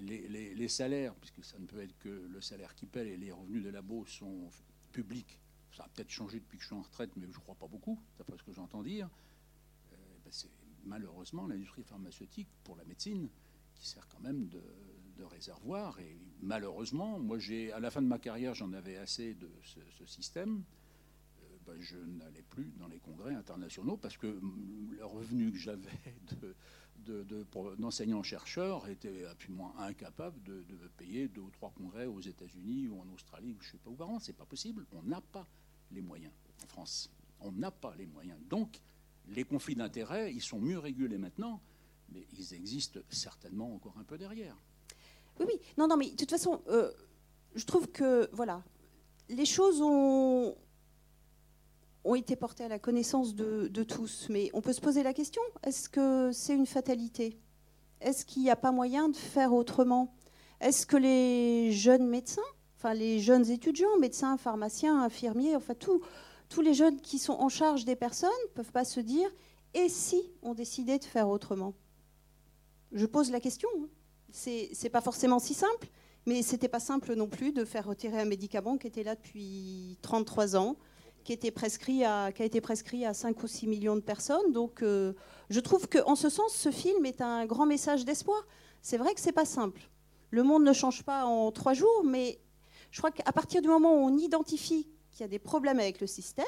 [0.00, 3.62] les, salaires, puisque ça ne peut être que le salaire qui paie et les revenus
[3.62, 4.50] de labo sont
[4.90, 5.38] publics.
[5.76, 7.68] Ça a peut-être changé depuis que je suis en retraite, mais je ne crois pas
[7.68, 9.08] beaucoup, d'après ce que j'entends dire.
[9.92, 10.50] Euh, ben, c'est
[10.84, 13.28] malheureusement l'industrie pharmaceutique pour la médecine
[13.74, 14.62] qui sert quand même de,
[15.16, 15.98] de réservoir.
[16.00, 20.06] Et malheureusement, moi, j'ai, à la fin de ma carrière, j'en avais assez de ce,
[20.06, 20.62] système.
[21.42, 25.90] Euh, ben, je n'allais plus dans les congrès internationaux parce que le revenu que j'avais
[27.06, 27.46] de, de,
[27.78, 30.64] d'enseignant-chercheur était absolument incapable de,
[30.96, 33.90] payer deux ou trois congrès aux États-Unis ou en Australie ou je ne sais pas
[33.90, 34.18] où par an.
[34.18, 34.86] C'est pas possible.
[34.92, 35.46] On n'a pas
[35.90, 37.10] les moyens en France.
[37.40, 38.38] On n'a pas les moyens.
[38.48, 38.80] Donc,
[39.28, 41.60] les conflits d'intérêts, ils sont mieux régulés maintenant,
[42.10, 44.56] mais ils existent certainement encore un peu derrière.
[45.40, 45.60] Oui, oui.
[45.76, 46.90] Non, non, mais de toute façon, euh,
[47.54, 48.62] je trouve que, voilà,
[49.28, 50.54] les choses ont,
[52.04, 54.28] ont été portées à la connaissance de, tous.
[54.30, 57.38] Mais on peut se poser la question, est-ce que c'est une fatalité?
[58.00, 60.14] Est-ce qu'il n'y a pas moyen de faire autrement?
[60.60, 62.42] Est-ce que les jeunes médecins,
[62.76, 67.84] enfin les jeunes étudiants, médecins, pharmaciens, infirmiers, enfin tous les jeunes qui sont en charge
[67.84, 69.28] des personnes ne peuvent pas se dire,
[69.72, 71.74] et si on décidait de faire autrement?
[72.92, 73.68] Je pose la question.
[73.76, 73.88] Hein
[74.34, 75.88] c'est pas forcément si simple,
[76.26, 79.96] mais c'était pas simple non plus de faire retirer un médicament qui était là depuis
[80.02, 80.76] 33 ans
[81.22, 84.52] qui, était prescrit à, a été prescrit à 5 ou 6 millions de personnes.
[84.52, 85.14] Donc euh,
[85.50, 88.44] je trouve qu'en ce sens, ce film est un grand message d'espoir.
[88.82, 89.80] C'est vrai que c'est pas simple.
[90.30, 92.40] Le monde ne change pas en trois jours, mais
[92.90, 96.00] je crois qu'à partir du moment où on identifie qu'il y a des problèmes avec
[96.00, 96.44] le système,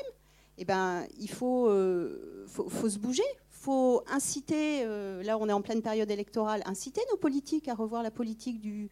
[0.59, 3.23] eh ben, il faut, euh, faut, faut se bouger,
[3.67, 8.05] faut inciter, euh, là on est en pleine période électorale, inciter nos politiques à revoir
[8.05, 8.91] la politique du,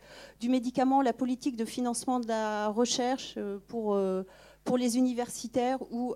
[0.49, 4.25] médicament, la politique de financement de la recherche euh, pour, euh,
[4.65, 6.13] pour les universitaires ou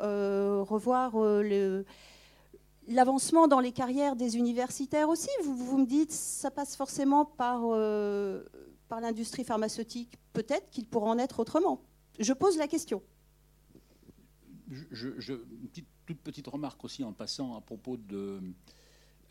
[0.74, 1.84] revoir le-
[2.88, 5.30] l'avancement dans les carrières des universitaires aussi.
[5.44, 7.60] Vous, vous me dites, ça passe forcément par,
[8.88, 10.18] par l'industrie pharmaceutique.
[10.32, 11.82] Peut-être qu'il pourra en être autrement.
[12.18, 13.02] Je pose la question.
[14.90, 15.34] Je,
[16.08, 18.40] toute petite remarque aussi en passant à propos de.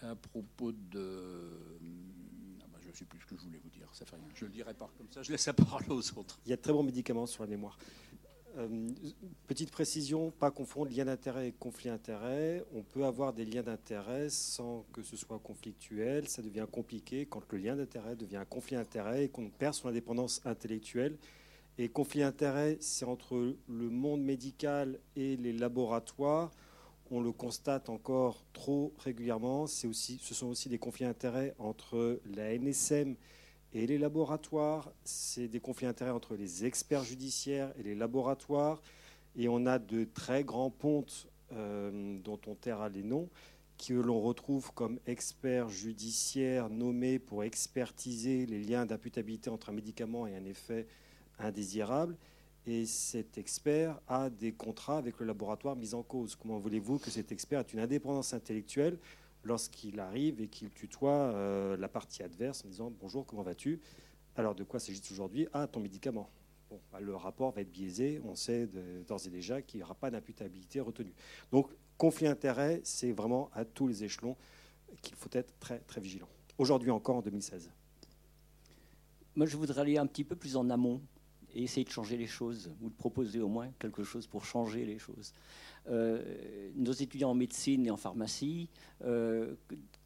[0.03, 1.01] À propos de.
[2.61, 4.25] Ah bah, je ne sais plus ce que je voulais vous dire, ça fait rien.
[4.35, 6.39] Je le dirai pas comme ça, je laisse la parole aux autres.
[6.45, 7.79] Il y a de très bons médicaments sur la mémoire.
[8.57, 8.89] Euh,
[9.47, 12.63] petite précision, pas confondre lien d'intérêt et conflit d'intérêt.
[12.75, 16.27] On peut avoir des liens d'intérêt sans que ce soit conflictuel.
[16.27, 19.87] Ça devient compliqué quand le lien d'intérêt devient un conflit d'intérêt et qu'on perd son
[19.87, 21.17] indépendance intellectuelle.
[21.79, 26.51] Et conflit d'intérêt, c'est entre le monde médical et les laboratoires.
[27.09, 29.67] On le constate encore trop régulièrement.
[29.67, 33.15] Ce sont aussi des conflits d'intérêt entre la NSM
[33.73, 38.81] et les laboratoires, c'est des conflits d'intérêts entre les experts judiciaires et les laboratoires.
[39.35, 43.29] Et on a de très grands pontes euh, dont on taira les noms,
[43.77, 50.25] que l'on retrouve comme experts judiciaires nommés pour expertiser les liens d'imputabilité entre un médicament
[50.25, 50.87] et un effet
[51.37, 52.17] indésirable.
[52.69, 56.36] Et cet expert a des contrats avec le laboratoire mis en cause.
[56.36, 58.99] Comment voulez-vous que cet expert ait une indépendance intellectuelle
[59.45, 63.80] lorsqu'il arrive et qu'il tutoie euh, la partie adverse en disant bonjour, comment vas-tu?
[64.36, 65.47] Alors de quoi s'agit-il aujourd'hui?
[65.53, 66.30] Ah, ton médicament.
[66.91, 68.19] Bah, le rapport va être biaisé.
[68.25, 68.67] On sait
[69.08, 71.13] d'ores et déjà qu'il n'y aura pas d'imputabilité retenue.
[71.53, 74.36] Donc, conflit d'intérêt, c'est vraiment à tous les échelons
[75.01, 76.27] qu'il faut être très très vigilant.
[76.58, 77.71] Aujourd'hui encore en 2016.
[79.38, 81.01] Moi, je voudrais aller un petit peu plus en amont
[81.57, 84.85] et essayer de changer les choses, ou de proposer au moins quelque chose pour changer
[84.85, 85.33] les choses.
[85.89, 86.21] Euh,
[86.75, 88.69] nos étudiants en médecine et en pharmacie,
[89.03, 89.55] euh,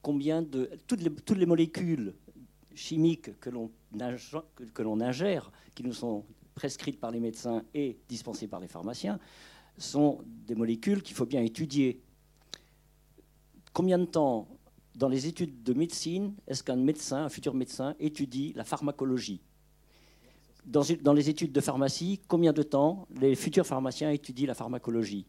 [0.02, 1.02] combien de toutes
[1.38, 2.14] les, molécules
[2.74, 6.24] chimiques que l'on ingère, qui nous sont
[6.56, 9.20] prescrites par les médecins et dispensées par les pharmaciens,
[9.78, 12.02] sont des molécules qu'il faut bien étudier.
[13.74, 14.48] Combien de temps
[14.96, 19.42] dans les études de médecine est-ce qu'un médecin, un futur médecin, étudie la pharmacologie?
[20.66, 25.26] Dans, dans les études de pharmacie, combien de temps les futurs pharmaciens étudient la pharmacologie?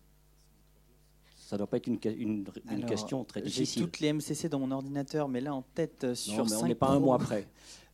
[1.37, 3.83] Ça ne doit pas être une, que- une- une Alors, question très J'ai difficile.
[3.83, 6.75] toutes les MCC dans mon ordinateur, mais là en tête euh, sur mais on n'est
[6.75, 7.47] pas un mois près.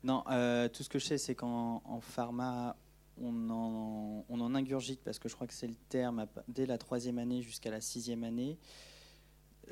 [0.04, 2.76] Non, euh, tout ce que je sais, c'est qu'en en pharma,
[3.20, 6.78] on en, on en ingurgite, parce que je crois que c'est le terme, dès la
[6.78, 8.58] troisième année jusqu'à la sixième année.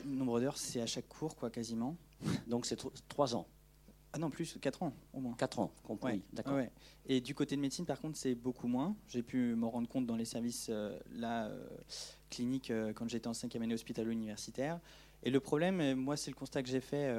[0.04, 1.96] Le nombre d'heures, c'est à chaque cours, quoi, quasiment.
[2.48, 3.46] Donc c'est tro- trois ans,
[4.16, 5.34] Ah non, plus, quatre ans, au moins.
[5.34, 6.12] quatre ans, compris.
[6.14, 6.54] Ouais, D'accord.
[6.54, 6.70] ouais.
[7.06, 8.96] Et du côté de médecine, par contre, c'est beaucoup moins.
[9.08, 11.66] J'ai pu me rendre compte dans les services euh, là, euh,
[12.30, 14.80] cliniques euh, quand j'étais en cinquième année hospitalo-universitaire.
[15.22, 17.14] Et le problème, euh, moi, c'est le constat que j'ai fait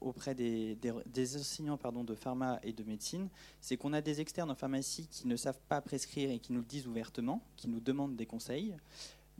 [0.00, 3.28] auprès des, des- des enseignants pardon, de pharma et de médecine,
[3.60, 6.60] c'est qu'on a des externes en pharmacie qui ne savent pas prescrire et qui nous
[6.60, 8.74] le disent ouvertement, qui nous demandent des conseils.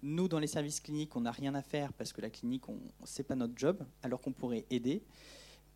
[0.03, 2.79] Nous, dans les services cliniques, on n'a rien à faire parce que la clinique, on,
[3.05, 5.03] c'est pas notre job, alors qu'on pourrait aider.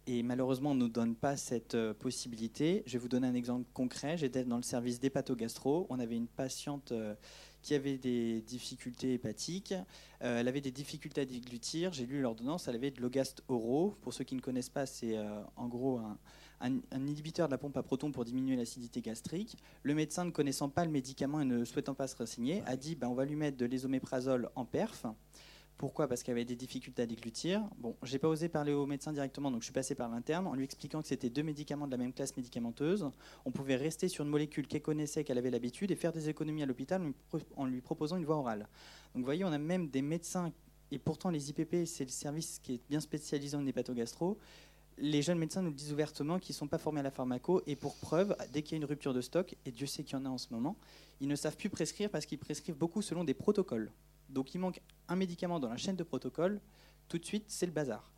[0.07, 2.83] Et malheureusement, on ne nous donne pas cette euh, possibilité.
[2.87, 4.19] Je vais vous donner un exemple concret.
[4.19, 5.87] J'étais dans le service d'hépatogastro.
[5.89, 7.15] On avait une patiente euh,
[7.63, 9.73] qui avait des difficultés hépatiques.
[10.23, 11.95] Euh, elle avait des difficultés à déglutir.
[11.95, 12.69] J'ai lu l'ordonnance.
[12.69, 13.97] Elle avait de l'ogaste oraux.
[14.03, 15.17] Pour ceux qui ne connaissent pas, c'est
[15.57, 16.01] en gros
[16.61, 19.57] un inhibiteur de la pompe à protons pour diminuer l'acidité gastrique.
[19.83, 22.95] Le médecin, ne connaissant pas le médicament et ne souhaitant pas se renseigner, a dit
[22.95, 25.07] ben, on va lui mettre de l'ésoméprazole en perf.
[25.77, 27.63] Pourquoi Parce qu'elle avait des difficultés à déglutir.
[27.79, 30.55] Bon, j'ai pas osé parler au médecin directement, donc je suis passé par l'interne en
[30.55, 33.11] lui expliquant que c'était deux médicaments de la même classe médicamenteuse.
[33.45, 36.63] On pouvait rester sur une molécule qu'elle connaissait, qu'elle avait l'habitude, et faire des économies
[36.63, 37.03] à l'hôpital
[37.57, 38.69] en lui proposant une voie orale.
[39.15, 40.53] Donc vous voyez, on a même des médecins,
[40.93, 44.39] et pourtant les IPP, c'est le service qui est bien spécialisé en hépatogastro.
[44.97, 47.63] Les jeunes médecins nous le disent ouvertement qu'ils ne sont pas formés à la pharmaco,
[47.67, 50.17] et pour preuve, dès qu'il y a une rupture de stock, et Dieu sait qu'il
[50.17, 50.77] y en a en ce moment,
[51.21, 53.91] ils ne savent plus prescrire parce qu'ils prescrivent beaucoup selon des protocoles.
[54.35, 56.61] Donc il manque un médicament dans la chaîne de protocole,
[57.09, 58.11] tout de suite, c'est le bazar.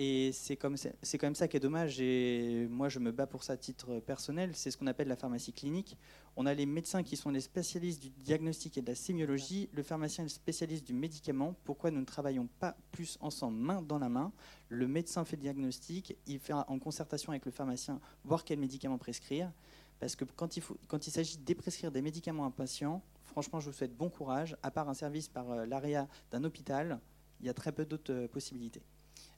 [0.00, 2.00] Et c'est comme quand même ça qui est dommage.
[2.00, 4.52] Et moi, je me bats pour ça à titre personnel.
[4.54, 5.96] C'est ce qu'on appelle la pharmacie clinique.
[6.36, 9.68] On a les médecins qui sont les spécialistes du diagnostic et de la sémiologie.
[9.72, 11.56] Le pharmacien est le spécialiste du médicament.
[11.64, 14.30] Pourquoi nous ne travaillons pas plus ensemble, main dans la main?
[14.68, 18.98] Le médecin fait le diagnostic, il fait en concertation avec le pharmacien voir quel médicament
[18.98, 19.50] prescrire.
[19.98, 23.60] Parce que quand il, quand il s'agit de déprescrire des médicaments à un patient, franchement,
[23.60, 24.56] je vous souhaite bon courage.
[24.62, 26.98] À part un service par euh, l'ARIA d'un hôpital,
[27.40, 28.82] il y a très peu d'autres euh, possibilités.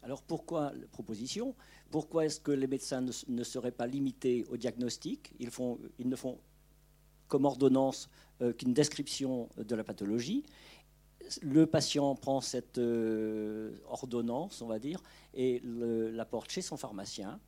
[0.02, 1.54] Alors pourquoi la proposition
[1.90, 5.32] Pourquoi est-ce que les médecins ne, seraient pas limités au diagnostic?
[5.38, 5.50] Ils,
[6.08, 6.38] ne font
[7.28, 8.08] comme ordonnance
[8.40, 10.44] euh, qu'une description de la pathologie.
[11.42, 12.78] Le patient prend cette
[13.84, 15.00] ordonnance, on va dire,
[15.34, 17.38] et la porte chez son pharmacien.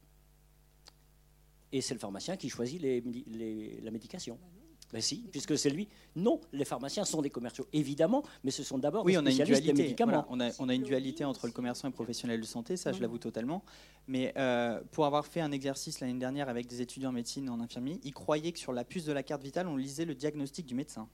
[1.73, 4.39] Et c'est le pharmacien qui choisit la médication.
[4.93, 5.89] Ben si, puisque c'est lui.
[6.17, 9.31] Non, les pharmaciens sont des commerciaux, évidemment, mais ce sont d'abord oui, des on a
[9.31, 9.73] une spécialistes dualité.
[9.73, 10.13] des médicaments.
[10.13, 12.77] Voilà, on, a, on, a, une dualité entre le commerçant et le professionnel de santé,
[12.77, 13.65] ça je l'avoue totalement.
[14.07, 17.51] Mais euh, pour avoir fait un exercice l'année dernière avec des étudiants en médecine et
[17.51, 20.15] en infirmier, ils croyaient que sur la puce de la carte vitale, on lisait le
[20.15, 21.09] diagnostic du médecin.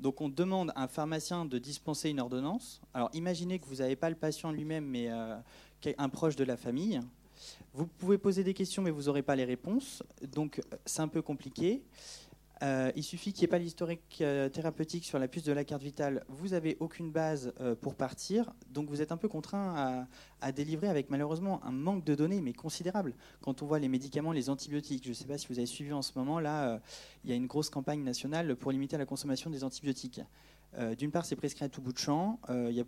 [0.00, 2.80] Donc on demande à un pharmacien de dispenser une ordonnance.
[2.92, 5.36] Alors imaginez que vous n'avez pas le patient lui-même, mais euh,
[5.96, 7.00] un proche de la famille.
[7.72, 10.02] Vous pouvez poser des questions, mais vous n'aurez pas les réponses.
[10.32, 11.82] Donc c'est un peu compliqué.
[12.62, 15.64] Euh, il suffit qu'il n'y ait pas l'historique euh, thérapeutique sur la puce de la
[15.64, 16.24] carte vitale.
[16.28, 20.06] Vous n'avez aucune base euh, pour partir, donc vous êtes un peu contraint
[20.40, 23.14] à, délivrer avec malheureusement un manque de données, mais considérable.
[23.40, 25.92] Quand on voit les médicaments, les antibiotiques, je ne sais pas si vous avez suivi
[25.92, 26.80] en ce moment, là,
[27.24, 30.20] il y a une grosse campagne nationale pour limiter la consommation des antibiotiques.
[30.96, 32.40] D'une part, c'est prescrit à tout bout de champ.
[32.48, 32.84] Il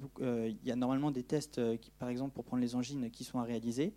[0.65, 1.61] y, a normalement des tests,
[1.99, 3.95] par exemple, pour prendre les angines, qui sont à réaliser.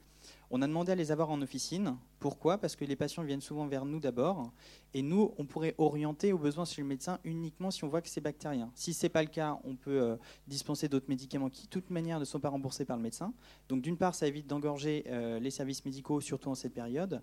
[0.50, 1.98] On a demandé à les avoir en officine.
[2.20, 2.58] Pourquoi?
[2.58, 4.52] Parce que les patients viennent souvent vers nous d'abord.
[4.94, 8.10] Et nous, on pourrait orienter aux besoins chez le médecin uniquement si on voit que
[8.10, 8.72] c'est bactérien.
[8.76, 10.16] Si ce n'est pas le cas, on peut euh,
[10.48, 13.34] dispenser d'autres médicaments qui, de toute manière, ne sont pas remboursés par le médecin.
[13.70, 17.22] Donc, d'une part, ça évite d'engorger euh, les services médicaux, surtout en cette période.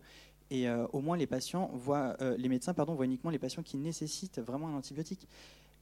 [0.51, 3.77] Et euh, au moins, les, patients voient, les médecins pardon, voient uniquement les patients qui
[3.77, 5.29] nécessitent vraiment un antibiotique.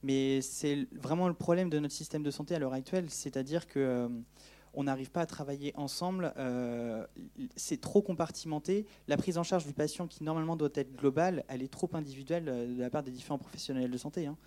[0.03, 3.09] Mais c'est vraiment le problème de notre système de santé à l'heure actuelle.
[3.09, 4.09] C'est-à-dire que
[4.73, 7.05] on n'arrive pas à travailler ensemble, euh,
[7.55, 8.85] c'est trop compartimenté.
[9.07, 12.47] La prise en charge du patient, qui normalement doit être globale, elle est trop individuelle
[12.47, 14.27] euh, de la part des différents professionnels de santé.
[14.27, 14.37] Hein.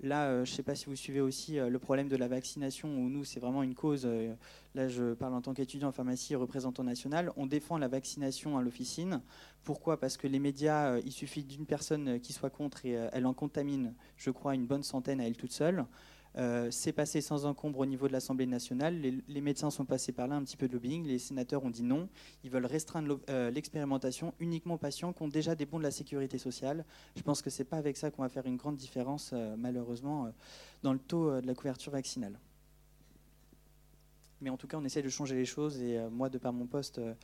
[0.00, 2.88] Là, euh, je ne sais pas si vous suivez aussi le problème de la vaccination,
[2.88, 4.06] où nous, c'est vraiment une cause.
[4.74, 7.32] Là, je parle en tant qu'étudiant en pharmacie et représentant national.
[7.36, 9.22] On défend la vaccination à l'officine.
[9.64, 9.98] Pourquoi?
[9.98, 13.94] Parce que les médias, il suffit d'une personne qui soit contre et elle en contamine,
[14.18, 15.86] je crois, une bonne centaine à elle toute seule.
[16.36, 19.00] Euh, c'est passé sans encombre au niveau de l'Assemblée nationale.
[19.00, 21.06] Les, médecins sont passés par là, un petit peu de lobbying.
[21.06, 22.08] Les sénateurs ont dit non.
[22.44, 23.20] Ils veulent restreindre
[23.52, 26.84] l'expérimentation uniquement aux patients qui ont déjà des bons de la sécurité sociale.
[27.16, 29.56] Je pense que ce n'est pas avec ça qu'on va faire une grande différence, euh,
[29.58, 30.30] malheureusement, euh,
[30.82, 32.38] dans le taux euh, de la couverture vaccinale.
[34.40, 35.80] Mais en tout cas, on essaie de changer les choses.
[35.80, 37.14] Et euh, moi, de par mon poste, euh,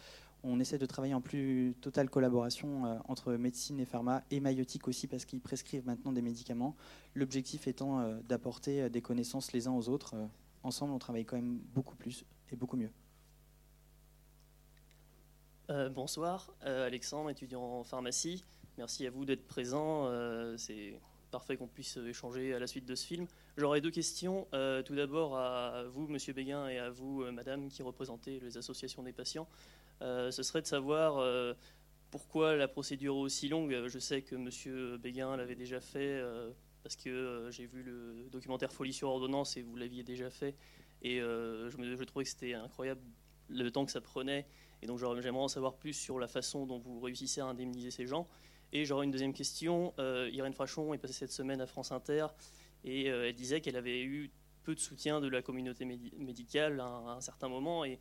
[0.44, 4.88] on essaie de travailler en plus totale collaboration euh, entre médecine et pharma et maïotique
[4.88, 6.76] aussi parce qu'ils prescrivent maintenant des médicaments.
[7.14, 10.14] L'objectif étant euh, d'apporter des connaissances les uns aux autres.
[10.14, 10.26] Euh,
[10.62, 12.90] ensemble, on travaille quand même beaucoup plus et beaucoup mieux.
[15.70, 18.44] Euh, bonsoir, Alexandre, étudiant en pharmacie.
[18.78, 20.10] Merci à vous d'être présent.
[20.56, 20.98] C'est
[21.30, 23.26] parfait qu'on puisse échanger à la suite de ce film.
[23.56, 24.46] J'aurais deux questions.
[24.84, 29.12] tout d'abord à vous, Monsieur Béguin, et à vous, Madame, qui représentez les associations des
[29.12, 29.46] patients.
[30.00, 31.54] Euh, ce serait de savoir euh,
[32.10, 33.86] pourquoi la procédure est aussi longue.
[33.86, 34.96] Je sais que M.
[34.98, 36.50] Béguin l'avait déjà fait euh,
[36.82, 40.56] parce que j'ai vu le documentaire Folie sur ordonnance et vous l'aviez déjà fait.
[41.02, 43.00] Et je, me, trouvais que c'était incroyable
[43.48, 44.46] le temps que ça prenait.
[44.82, 48.06] Et donc j'aimerais en savoir plus sur la façon dont vous réussissez à indemniser ces
[48.06, 48.28] gens.
[48.72, 49.94] Et j'aurais une deuxième question.
[49.98, 52.26] Irène Frachon est passée cette semaine à France Inter
[52.84, 54.30] et elle disait qu'elle avait eu
[54.62, 57.84] peu de soutien de la communauté médi médicale à un, à un, certain moment.
[57.84, 57.98] Et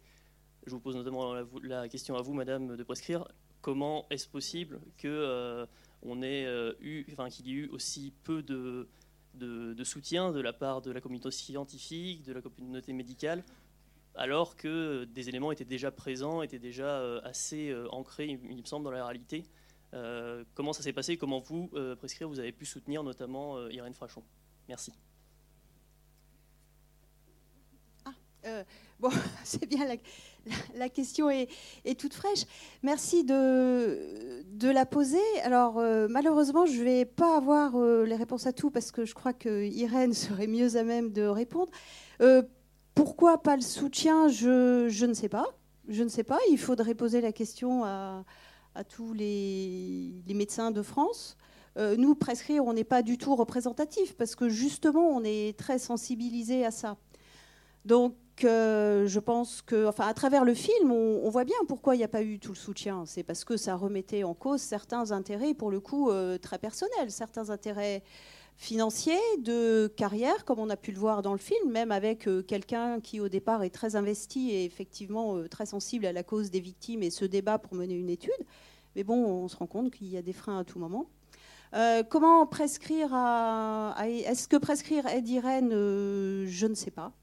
[0.66, 3.28] je vous pose notamment la, question à vous, Madame, de prescrire.
[3.62, 5.66] Comment est-ce possible que euh,
[6.06, 8.88] euh, eu, enfin qu'il y ait eu aussi peu de,
[9.84, 13.44] soutien de la part de la communauté scientifique, de la communauté médicale,
[14.16, 18.86] alors que des éléments étaient déjà présents, étaient déjà euh, assez ancrés, il me semble,
[18.86, 19.46] dans la réalité?
[20.54, 21.18] Comment ça s'est passé?
[21.18, 24.24] Comment vous, prescrire, vous avez pu soutenir notamment Irène Frachon?
[24.70, 24.94] Merci.
[28.46, 28.64] Ah,
[29.00, 29.10] bon,
[29.44, 29.86] c'est bien,
[30.76, 31.48] la, question est,
[31.98, 32.46] toute fraîche.
[32.84, 35.18] Merci de, la poser.
[35.44, 39.34] Alors, malheureusement, je ne vais pas avoir les réponses à tout parce que je crois
[39.34, 41.72] que Irène serait mieux à même de répondre.
[42.96, 44.28] pourquoi pas le soutien?
[44.28, 45.48] Je, ne sais pas.
[45.88, 46.40] Je ne sais pas.
[46.50, 48.24] Il faudrait poser la question à
[48.90, 51.38] tous les, les, médecins de France.
[51.78, 55.80] Euh, nous, prescrire, on n'est pas du tout représentatif parce que justement, on est très
[55.80, 56.98] sensibilisé à ça.
[57.86, 62.00] Donc, euh, je pense que, enfin, à travers le film, on, voit bien pourquoi il
[62.00, 63.06] n'y a pas eu tout le soutien.
[63.06, 67.12] C'est parce que ça remettait en cause certains intérêts, pour le coup, euh, très personnels,
[67.12, 68.04] certains intérêts
[68.58, 72.44] financiers, de carrière, comme on a pu le voir dans le film, même avec euh,
[72.44, 76.52] quelqu'un qui au départ est très investi et effectivement euh, très sensible à la cause
[76.52, 78.32] des victimes et se débat pour mener une étude.
[78.96, 81.08] Mais bon, on se rend compte qu'il y a des freins à tout moment.
[82.10, 87.14] Comment prescrire à, Est-ce que prescrire aide Irène Je ne sais pas.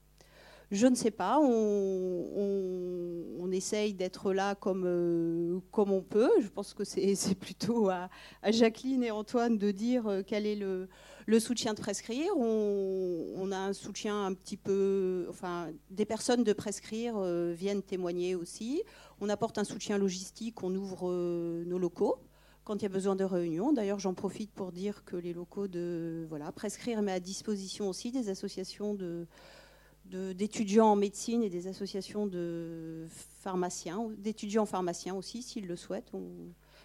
[0.71, 1.39] Je ne sais pas.
[1.41, 6.31] On, essaye d'être là comme, euh, comme on peut.
[6.41, 8.11] Je pense que c'est plutôt à,
[8.51, 10.89] Jacqueline et Antoine de dire euh, quel est le,
[11.27, 12.31] le soutien de prescrire.
[12.37, 15.27] On, a un soutien un petit peu.
[15.31, 18.83] Enfin, des personnes de prescrire euh, viennent témoigner aussi.
[19.21, 20.63] On apporte un soutien logistique.
[20.63, 21.11] On ouvre
[21.65, 22.19] nos locaux
[22.65, 23.73] quand il y a besoin de réunions.
[23.73, 28.13] D'ailleurs, j'en profite pour dire que les locaux de voilà, prescrire met à disposition aussi
[28.13, 29.27] des associations de
[30.09, 33.07] d'étudiants en médecine et des associations de
[33.41, 36.11] pharmaciens, d'étudiants pharmaciens aussi, s'ils le souhaitent.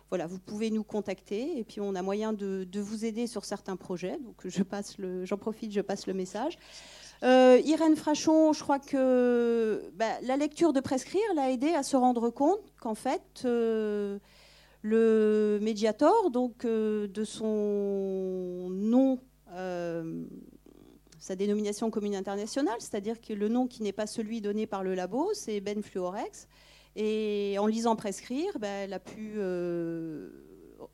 [0.09, 3.75] voilà, vous pouvez nous contacter et puis on a moyen de, vous aider sur certains
[3.75, 4.17] projets.
[4.19, 4.45] Donc
[5.23, 6.57] j'en profite, je passe le message.
[7.23, 11.95] Euh, Irène Frachon, je crois que bah, la lecture de Prescrire l'a aidé à se
[11.95, 14.19] rendre compte qu'en fait, euh,
[14.81, 19.19] le Mediator, donc euh, de son nom
[21.23, 24.93] sa dénomination commune internationale, c'est-à-dire que le nom qui n'est pas celui donné par le
[24.93, 26.49] labo, c'est Benfluorex.
[26.97, 30.31] Et en lisant prescrire, ben, elle a pu euh,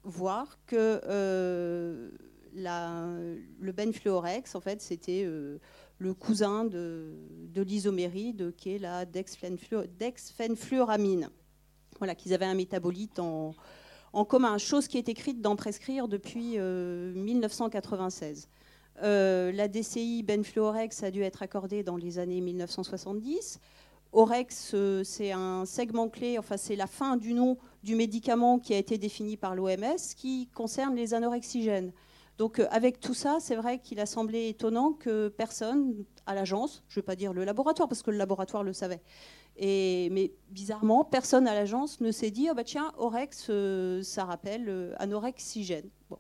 [0.04, 2.12] voir que euh,
[2.54, 5.58] le Benfluorex, en fait, c'était euh,
[5.98, 7.16] le cousin de,
[7.48, 11.32] de l'isoméride, qui est la dexphenfluoramine.
[11.98, 13.56] Voilà, qu'ils avaient un métabolite en,
[14.26, 18.48] commun, chose qui est écrite dans Prescrire depuis 1996.
[19.02, 23.60] Euh, la DCI Benfluorex a dû être accordée dans les années 1970.
[24.12, 28.74] Orex, euh, c'est un segment clé, enfin c'est la fin du nom du médicament qui
[28.74, 31.94] a été défini par l'OMS qui concerne les anorexigènes.
[32.38, 36.84] Donc euh, avec tout ça, c'est vrai qu'il a semblé étonnant que personne à l'agence,
[36.88, 39.02] je ne vais pas dire le laboratoire parce que le laboratoire le savait,
[39.60, 43.52] mais bizarrement, personne à l'agence ne s'est dit, oh bah tiens, Orex,
[44.02, 45.90] ça rappelle anorexigène.
[46.10, 46.18] Bon.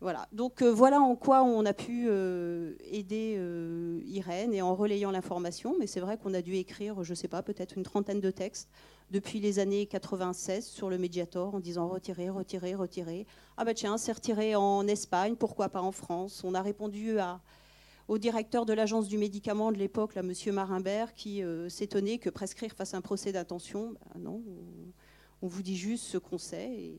[0.00, 0.28] Voilà.
[0.32, 5.10] Donc euh, voilà en quoi on a pu euh, aider euh, Irène et en relayant
[5.10, 5.74] l'information.
[5.80, 8.30] Mais c'est vrai qu'on a dû écrire, je ne sais pas, peut-être une trentaine de
[8.30, 8.68] textes
[9.10, 13.26] depuis les années 96 sur le Mediator en disant retirer, retirer, retirer.
[13.56, 17.16] Ah bah tiens, c'est retiré en Espagne, pourquoi pas en France On a répondu
[18.06, 22.72] au directeur de l'agence du médicament de l'époque, là, Monsieur Marimbert, qui s'étonnait que prescrire
[22.72, 23.94] fasse un procès d'intention.
[24.14, 24.42] Ben non,
[25.40, 26.98] on, vous dit juste ce qu'on sait.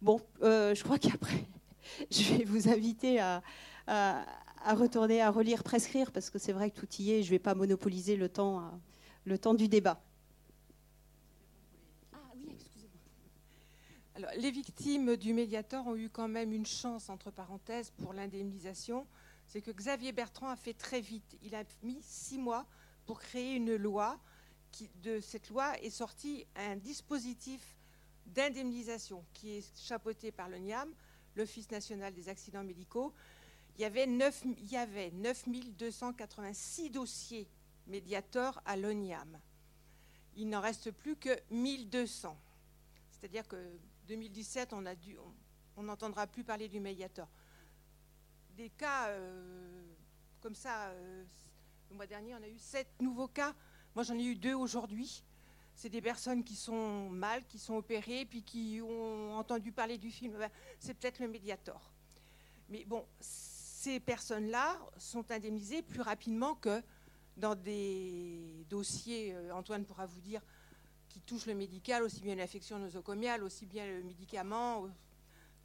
[0.00, 1.48] Bon, je crois qu'après
[2.10, 3.42] je vais vous inviter à,
[4.66, 7.38] retourner à relire Prescrire, parce que c'est vrai que tout y est, je ne vais
[7.38, 8.70] pas monopoliser le temps,
[9.40, 10.00] temps du débat.
[12.12, 12.16] Ah.
[14.16, 19.06] Alors, les victimes du Médiator ont eu quand même une chance, entre parenthèses, pour l'indemnisation.
[19.46, 21.36] C'est que Xavier Bertrand a fait très vite.
[21.42, 22.66] Il a mis six mois
[23.06, 24.18] pour créer une loi.
[25.02, 27.76] De cette loi est sorti un dispositif
[28.26, 30.88] d'indemnisation qui est chapeauté par le NIAM
[31.36, 33.12] l'Office national des accidents médicaux,
[33.76, 37.48] il y avait, 9, il y avait 9286 dossiers
[37.86, 39.38] médiateurs à l'ONIAM.
[40.36, 42.36] Il n'en reste plus que 1200.
[43.10, 43.56] C'est-à-dire que
[44.06, 45.16] 2017, on a dû,
[45.76, 47.28] on n'entendra plus parler du médiateur.
[48.56, 49.82] Des cas euh,
[50.40, 51.24] comme ça, euh,
[51.90, 53.54] le mois dernier, on a eu sept nouveaux cas.
[53.94, 55.24] Moi, j'en ai eu deux aujourd'hui
[55.74, 60.10] c'est des personnes qui sont mal, qui sont opérées, puis qui ont entendu parler du
[60.10, 60.32] film.
[60.38, 61.90] Ben, c'est peut-être le Mediator.
[62.68, 66.82] Mais bon, ces personnes-là sont indemnisées plus rapidement que
[67.36, 70.40] dans des dossiers, euh, Antoine pourra vous dire,
[71.08, 74.88] qui touchent le médical, aussi bien l'infection nosocomiale, aussi bien le médicament,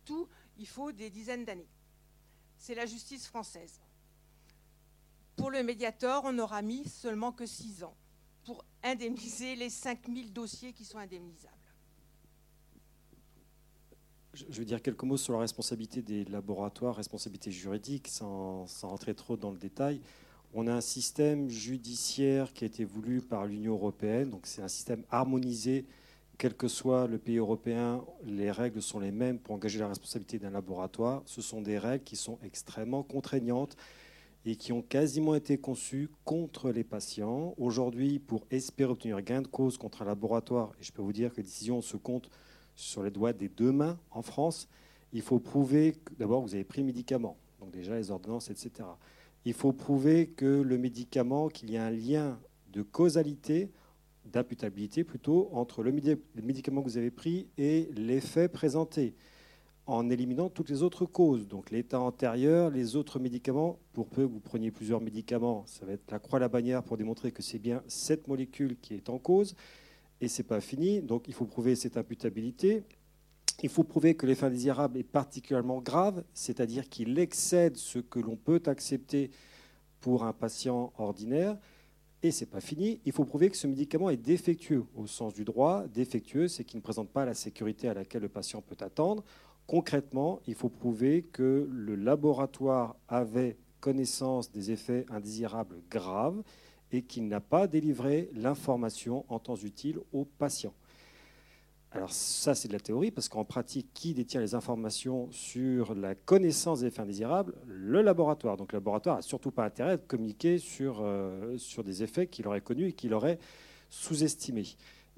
[0.06, 1.70] tout, il faut des dizaines d'années.
[2.58, 3.80] C'est la justice française.
[5.36, 7.96] Pour le médiator, on n'aura mis seulement que six ans
[8.46, 11.56] pour indemniser les 5000 dossiers qui sont indemnisables.
[14.34, 19.36] Je veux dire quelques mots sur la responsabilité des laboratoires, responsabilité juridique, sans, rentrer trop
[19.36, 20.02] dans le détail.
[20.54, 24.68] On a un système judiciaire qui a été voulu par l'Union européenne, donc c'est un
[24.68, 25.86] système harmonisé,
[26.38, 30.40] quel que soit le pays européen, les règles sont les mêmes pour engager la responsabilité
[30.40, 31.22] d'un laboratoire.
[31.26, 33.76] Ce sont des règles qui sont extrêmement contraignantes
[34.46, 37.54] et qui ont quasiment été conçus contre les patients.
[37.58, 41.32] Aujourd'hui, pour espérer obtenir gain de cause contre un laboratoire, et je peux vous dire
[41.32, 42.30] que les décisions se comptent
[42.76, 44.70] sur les doigts des deux mains en France,
[45.12, 48.72] il faut prouver que d'abord vous avez pris le médicament, donc déjà les ordonnances, etc.
[49.46, 52.40] Il faut prouver que le médicament, qu'il y a un lien
[52.72, 53.72] de causalité,
[54.26, 59.16] d'imputabilité plutôt, entre le médicament que vous avez pris et l'effet présenté
[59.90, 61.48] en éliminant toutes les autres causes.
[61.48, 65.94] Donc l'état antérieur, les autres médicaments, pour peu que vous preniez plusieurs médicaments, ça va
[65.94, 69.10] être la croix à la bannière pour démontrer que c'est bien cette molécule qui est
[69.10, 69.56] en cause.
[70.22, 72.84] Et c'est pas fini, donc il faut prouver cette imputabilité.
[73.64, 78.38] il faut prouver que l'effet indésirable est particulièrement grave, c'est-à-dire qu'il excède ce que l'on
[78.38, 79.32] peut accepter
[80.02, 81.58] pour un patient ordinaire.
[82.22, 85.34] Et ce n'est pas fini, il faut prouver que ce médicament est défectueux au sens
[85.34, 85.88] du droit.
[85.88, 89.24] Défectueux, c'est qu'il ne présente pas la sécurité à laquelle le patient peut attendre.
[89.70, 96.42] Concrètement, il faut prouver que le laboratoire avait connaissance des effets indésirables graves
[96.92, 100.74] et qu'il n'a pas délivré l'information en temps utile au patient.
[101.92, 106.16] Alors ça, c'est de la théorie, parce qu'en pratique, qui détient les informations sur la
[106.16, 107.54] connaissance des effets indésirables?
[107.68, 108.58] Le laboratoire.
[108.58, 112.48] Donc le laboratoire n'a surtout pas intérêt à communiquer sur, euh, sur des effets qu'il
[112.48, 113.38] aurait connus et qu'il aurait
[113.92, 114.66] sous-estimés.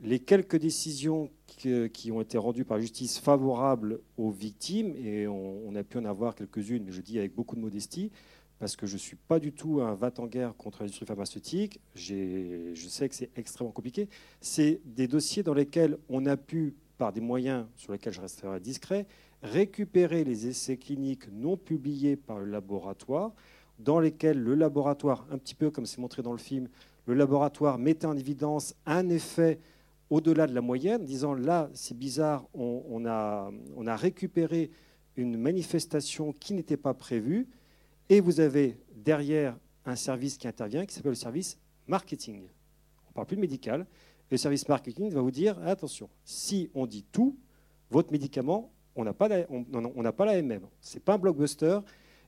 [0.04, 5.68] Les quelques décisions qui, ont été rendues par la justice favorables aux victimes, et on,
[5.68, 8.12] on a pu en avoir quelques-unes, mais je dis avec beaucoup de modestie,
[8.62, 11.80] parce que je ne suis pas du tout un vat en guerre contre l'industrie pharmaceutique.
[11.96, 14.08] Je sais que c'est extrêmement compliqué.
[14.40, 18.60] C'est des dossiers dans lesquels on a pu, par des moyens sur lesquels je resterai
[18.60, 19.08] discret,
[19.42, 23.34] récupérer les essais cliniques non publiés par le laboratoire,
[23.80, 26.70] dans lesquels le laboratoire, un petit peu comme c'est montré dans le film,
[27.08, 29.60] le laboratoire mettait en évidence un effet
[30.12, 34.70] au-delà de la moyenne, disant là, c'est bizarre, on, a, on récupéré
[35.16, 37.48] une manifestation qui n'était pas prévue
[38.10, 41.58] et vous avez derrière un service qui intervient qui s'appelle le service
[41.88, 42.42] marketing.
[43.06, 43.88] On ne parle plus de médical.
[44.30, 47.38] le service marketing va vous dire attention, si on dit tout,
[47.90, 49.64] votre médicament, on n'a pas, la, on,
[50.12, 50.68] pas la MM.
[50.82, 51.80] Ce n'est pas un blockbuster.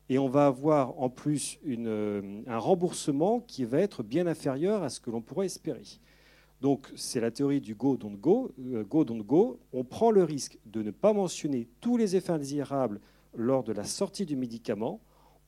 [0.10, 5.00] Et on va avoir en plus un remboursement qui va être bien inférieur à ce
[5.00, 5.84] que l'on pourrait espérer.
[6.64, 9.60] Donc c'est la théorie du go, don't go, euh, go, don't go.
[9.72, 13.00] On prend le risque de ne pas mentionner tous les effets indésirables
[13.36, 15.00] lors de la sortie du médicament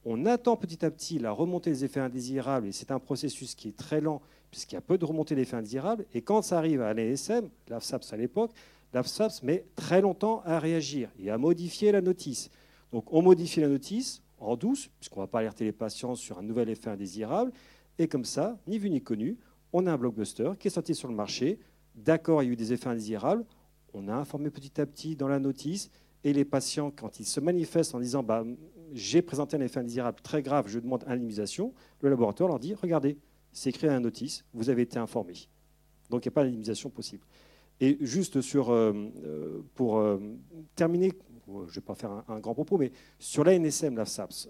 [0.05, 3.69] on attend petit à petit la remontée des effets indésirables, et c'est un processus qui
[3.69, 6.05] est très lent, puisqu'il y a peu de remontée d'effets indésirables.
[6.13, 8.51] Et quand ça arrive à l'ANSM, l'AFSAPS à l'époque,
[8.93, 12.51] l'AFSAPS met très longtemps à réagir et à modifier la notice.
[12.91, 16.37] Donc on modifie la notice en douce, puisqu'on ne va pas alerter les patients sur
[16.37, 17.51] un nouvel effet indésirable.
[17.97, 19.37] Et comme ça, ni vu ni connu,
[19.73, 21.59] on a un blockbuster qui est sorti sur le marché.
[21.95, 23.45] D'accord, il y a eu des effets indésirables.
[23.93, 25.89] On a informé petit à petit dans la notice.
[26.23, 28.43] Et les patients, quand ils se manifestent en disant bah,
[28.93, 33.17] j'ai présenté un effet indésirable très grave, je demande indemnisation, le laboratoire leur dit, regardez,
[33.51, 35.33] c'est écrit à la notice, vous avez été informé.
[36.09, 37.23] Donc il n'y a pas d'indemnisation possible.
[37.79, 38.93] Et juste sur, euh,
[39.23, 40.19] euh, pour euh,
[40.75, 41.11] terminer,
[41.47, 44.49] je ne vais pas faire un, grand propos, mais sur l'ANSM, l'AFSAPS,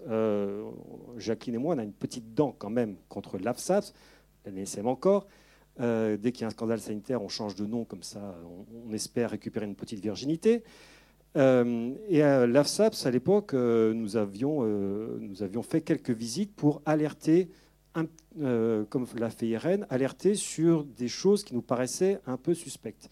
[1.18, 3.92] Jacqueline et moi, on a une petite dent quand même contre l'AFSAPS,
[4.50, 5.26] l'ANSM encore.
[5.78, 8.34] dès qu'il y a un scandale sanitaire, on change de nom, comme ça,
[8.88, 10.62] on espère récupérer une petite virginité.
[11.36, 16.54] Euh, et à l'AFSAPS, à l'époque, euh, nous, avions, euh, nous avions fait quelques visites
[16.54, 17.50] pour alerter,
[18.90, 23.08] comme l'a fait Irène, alerter sur des choses qui nous paraissaient un peu suspectes.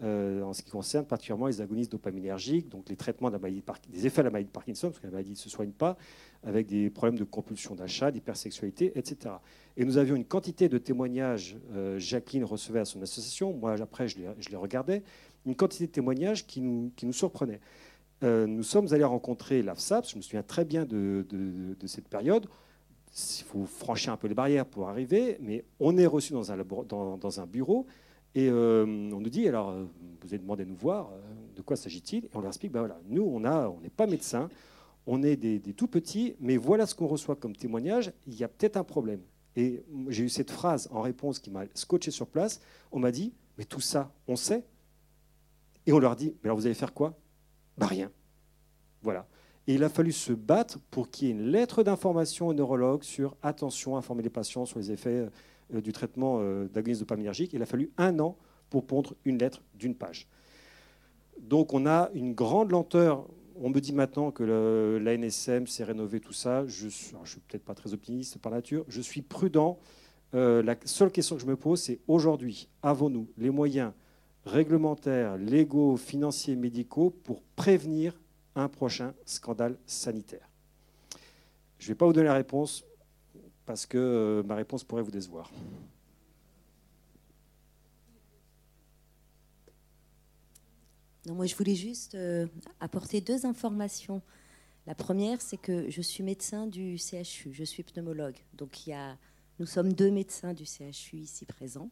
[0.00, 3.50] en ce qui concerne particulièrement les agonistes dopaminergiques, donc les traitements de la
[3.88, 5.96] des effets de la maladie de Parkinson, parce que la maladie ne se soigne pas,
[6.44, 9.34] avec des problèmes de compulsion d'achat, d'hypersexualité, etc.
[9.76, 11.56] Et nous avions une quantité de témoignages,
[11.98, 15.02] Jacqueline recevait à son association, moi après je les, regardais,
[15.46, 17.60] une quantité de témoignages qui nous, qui nous surprenaient.
[18.24, 21.24] Euh, nous sommes allés rencontrer l'AFSAPS, je me souviens très bien de,
[21.86, 22.46] cette période.
[23.16, 27.46] Il faut franchir un peu les barrières pour arriver, mais on est reçu dans un,
[27.46, 27.86] bureau
[28.34, 29.84] et euh, on nous dit alors, euh,
[30.20, 31.10] vous avez demandé de nous voir,
[31.56, 32.24] de quoi s'agit-il?
[32.24, 33.40] Et on leur explique ben voilà, nous, on
[33.80, 34.48] n'est pas médecins,
[35.10, 38.48] on est des, tout petits, mais voilà ce qu'on reçoit comme témoignage, il y a
[38.48, 39.22] peut-être un problème.
[39.56, 42.60] Et j'ai eu cette phrase en réponse qui m'a scotché sur place
[42.92, 44.64] on m'a dit mais tout ça, on sait
[45.86, 47.18] et on leur dit, mais alors vous allez faire quoi?
[47.78, 48.12] Bah rien.
[49.02, 49.26] Voilà.
[49.66, 53.02] Et il a fallu se battre pour qu'il y ait une lettre d'information au neurologue
[53.02, 55.28] sur attention, informer les patients sur les effets
[55.74, 57.54] euh, du traitement euh, d'agonisme dopaminergique.
[57.54, 58.36] Il a fallu un an
[58.68, 60.28] pour pondre une lettre d'une page.
[61.40, 63.26] Donc on a une grande lenteur.
[63.60, 64.44] On me dit maintenant que
[65.02, 66.64] l'ANSM s'est rénové, tout ça.
[66.66, 68.84] Je ne suis, suis peut-être pas très optimiste par nature.
[68.88, 69.78] Je suis prudent.
[70.34, 73.92] Euh, la seule question que je me pose, c'est aujourd'hui, avons-nous les moyens
[74.44, 78.20] réglementaires, légaux, financiers, médicaux pour prévenir
[78.54, 80.48] un prochain scandale sanitaire?
[81.78, 82.84] Je ne vais pas vous donner la réponse
[83.66, 85.50] parce que euh, ma réponse pourrait vous décevoir.
[91.28, 92.46] Non, moi, je voulais juste euh,
[92.80, 94.22] apporter deux informations.
[94.86, 98.36] La première, c'est que je suis médecin du CHU, je suis pneumologue.
[98.54, 99.18] Donc, il y a,
[99.58, 101.90] nous sommes deux médecins du CHU ici présents.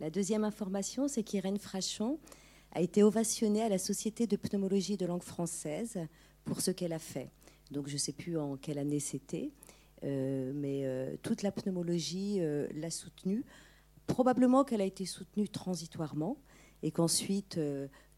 [0.00, 2.18] La deuxième information, c'est qu'Irène Frachon
[2.72, 5.98] a été ovationnée à la Société de pneumologie de langue française
[6.46, 7.28] pour ce qu'elle a fait.
[7.70, 9.50] Donc je ne sais plus en quelle année c'était,
[10.02, 12.40] euh, mais euh, toute la pneumologie
[12.74, 13.44] l'a soutenue.
[14.06, 16.38] Probablement qu'elle a été soutenue transitoirement
[16.82, 17.58] et qu'ensuite,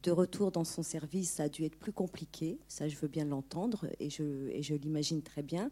[0.02, 2.58] de retour dans son service, ça a dû être plus compliqué.
[2.68, 5.70] Ça, je veux bien l'entendre et je, l'imagine très bien,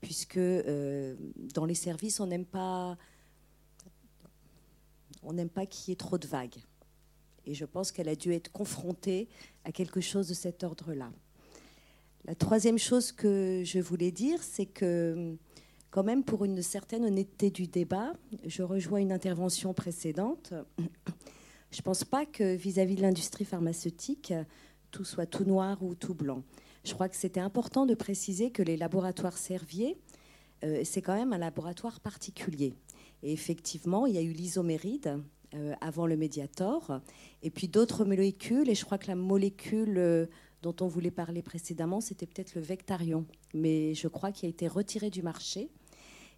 [0.00, 2.98] puisque dans les services, on pas,
[5.22, 6.58] on n'aime pas qu'il y ait trop de vagues.
[7.46, 9.28] Et je pense qu'elle a dû être confrontée
[9.64, 11.10] à quelque chose de cet ordre-là.
[12.26, 15.36] La troisième chose que je voulais dire, c'est que
[15.90, 18.12] quand même pour une certaine honnêteté du débat,
[18.44, 20.52] je rejoins une intervention précédente.
[21.70, 24.34] Je ne pense pas que vis-à-vis de l'industrie pharmaceutique,
[24.90, 26.42] tout soit tout noir ou tout blanc.
[26.84, 29.96] Je crois que c'était important de préciser que les laboratoires Servier,
[30.64, 32.74] euh, c'est quand même un laboratoire particulier.
[33.22, 35.20] Et effectivement, il y a eu l'isoméride
[35.54, 37.00] euh, avant le médiator,
[37.42, 40.26] et puis d'autres molécules, et je crois que la molécule euh,
[40.62, 44.68] dont on voulait parler précédemment, c'était peut-être le Vectarion, mais je crois qu'il a été
[44.68, 45.70] retiré du marché,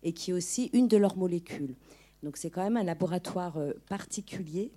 [0.02, 1.76] et qui est aussi une de leurs molécules.
[2.22, 3.58] Donc c'est quand même un laboratoire
[3.88, 4.72] particulier,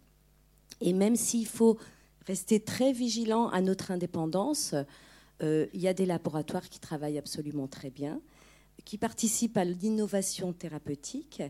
[0.82, 1.78] et même s'il faut
[2.26, 4.76] rester très vigilant à notre indépendance,
[5.42, 8.22] il y a des laboratoires qui travaillent absolument très bien,
[8.84, 11.44] qui participent à l'innovation thérapeutique,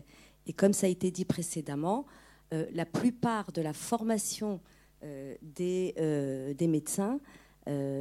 [0.46, 2.06] et comme ça a été dit précédemment,
[2.52, 4.60] euh, la plupart de la formation
[5.02, 7.18] euh, des, euh, des, médecins,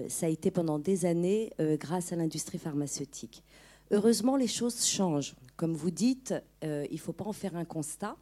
[0.08, 3.44] ça a été pendant des années grâce à l'industrie pharmaceutique.
[3.90, 5.34] Heureusement, les choses changent.
[5.56, 8.16] Comme vous dites, il ne faut pas en faire un constat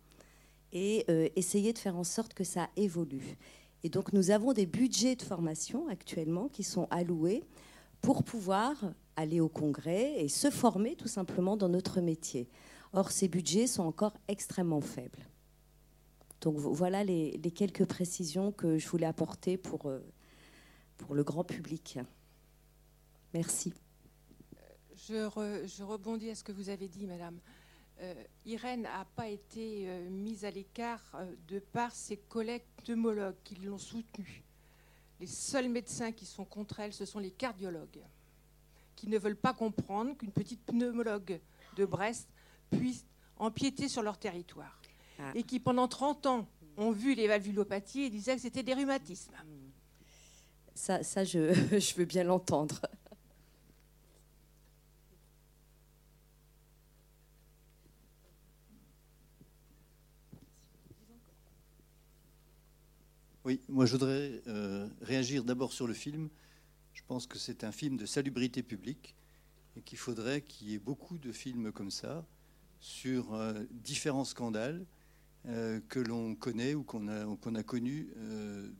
[0.73, 1.05] et
[1.35, 3.37] essayer de faire en sorte que ça évolue.
[3.83, 7.43] Et donc, nous avons des budgets de formation actuellement qui sont alloués
[8.01, 8.75] pour pouvoir
[9.15, 12.49] aller au congrès et se former tout simplement dans notre métier.
[12.93, 15.27] Or, ces budgets sont encore extrêmement faibles.
[16.41, 19.99] Donc voilà les, quelques précisions que je voulais apporter pour, euh,
[20.97, 21.99] pour le grand public.
[23.33, 23.73] Merci.
[25.07, 27.39] Je, rebondis à ce que vous avez dit, Madame.
[28.01, 28.13] Euh,
[28.45, 31.17] Irène n'a pas été euh, mise à l'écart
[31.47, 34.43] de par ses collègues pneumologues qui l'ont soutenue.
[35.19, 38.01] Les seuls médecins qui sont contre elle, ce sont les cardiologues,
[38.95, 41.39] qui ne veulent pas comprendre qu'une petite pneumologue
[41.77, 42.27] de Brest
[42.71, 43.05] puisse
[43.37, 44.79] empiéter sur leur territoire.
[45.19, 45.31] Ah.
[45.35, 49.33] et qui pendant 30 ans ont vu les valvulopathies et disaient que c'était des rhumatismes.
[50.73, 52.81] Ça, ça je, je veux bien l'entendre.
[63.45, 66.29] Oui, moi je voudrais euh, réagir d'abord sur le film.
[66.93, 69.15] Je pense que c'est un film de salubrité publique
[69.75, 72.25] et qu'il faudrait qu'il y ait beaucoup de films comme ça
[72.79, 74.85] sur euh, différents scandales
[75.45, 78.13] euh, que l'on connaît ou qu'on a, connus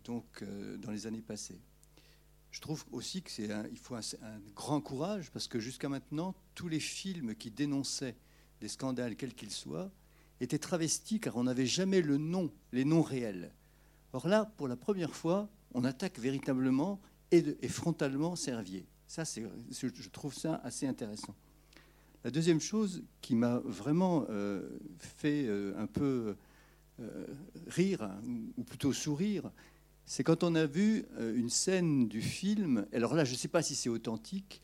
[0.05, 0.45] donc,
[0.77, 1.59] dans les années passées.
[2.51, 7.35] Je trouve aussi qu'il faut un, grand courage parce que jusqu'à maintenant, tous les films
[7.35, 8.15] qui dénonçaient
[8.61, 9.91] des scandales, quels qu'ils soient,
[10.39, 13.51] étaient travestis car on n'avait jamais le nom, les noms réels.
[14.13, 17.01] Or là, pour la première fois, on attaque véritablement
[17.31, 18.85] et, frontalement Servier.
[19.07, 21.35] Ça, je trouve ça assez intéressant.
[22.23, 24.61] La deuxième chose qui m'a vraiment euh,
[24.97, 26.35] fait euh, un peu
[27.01, 27.25] euh,
[27.67, 28.09] rire,
[28.57, 29.51] ou plutôt sourire,
[30.05, 33.61] c'est quand on a vu une scène du film, alors là je ne sais pas
[33.61, 34.61] si c'est authentique,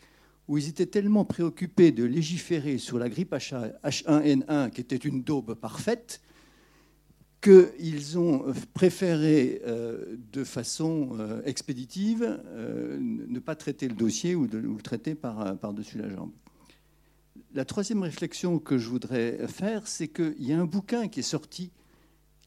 [0.47, 5.53] où ils étaient tellement préoccupés de légiférer sur la grippe H1N1, qui était une daube
[5.53, 6.21] parfaite,
[7.41, 9.61] qu'ils ont préféré,
[10.31, 12.39] de façon expéditive,
[12.99, 16.31] ne pas traiter le dossier ou, le traiter par-dessus la jambe.
[17.53, 21.23] La troisième réflexion que je voudrais faire, c'est qu'il y a un bouquin qui est
[21.23, 21.71] sorti,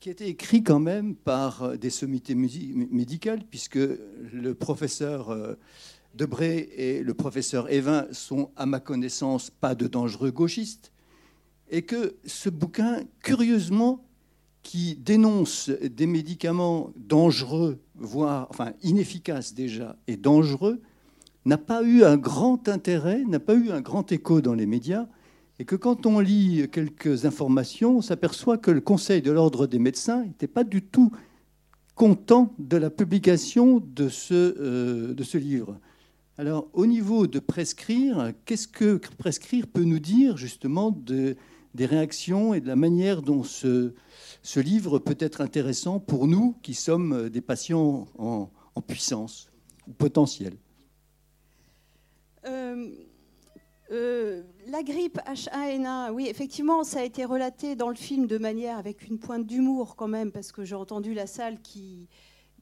[0.02, 5.54] qui a été écrit quand même par des sommités médicales, puisque le professeur euh,
[6.14, 10.92] Debré et le professeur Evin sont, à ma connaissance, pas de dangereux gauchistes,
[11.70, 14.04] et que ce bouquin, curieusement,
[14.62, 20.80] qui dénonce des médicaments dangereux, voire enfin inefficaces déjà, et dangereux,
[21.44, 25.06] n'a pas eu un grand intérêt, n'a pas eu un grand écho dans les médias,
[25.58, 29.78] et que quand on lit quelques informations, on s'aperçoit que le Conseil de l'ordre des
[29.78, 31.12] médecins n'était pas du tout
[31.94, 35.78] content de la publication de ce, euh, de ce livre.
[36.38, 41.36] Alors, au niveau de prescrire, qu'est-ce que prescrire peut nous dire justement de,
[41.74, 43.92] des réactions et de la manière dont ce,
[44.56, 49.50] livre peut être intéressant pour nous qui sommes des patients en, en puissance
[49.88, 50.56] ou potentiels
[52.44, 52.90] euh,
[53.90, 58.78] euh, la grippe H1N1, oui, effectivement, ça a été relaté dans le film de manière
[58.78, 62.08] avec une pointe d'humour quand même, parce que j'ai entendu la salle qui,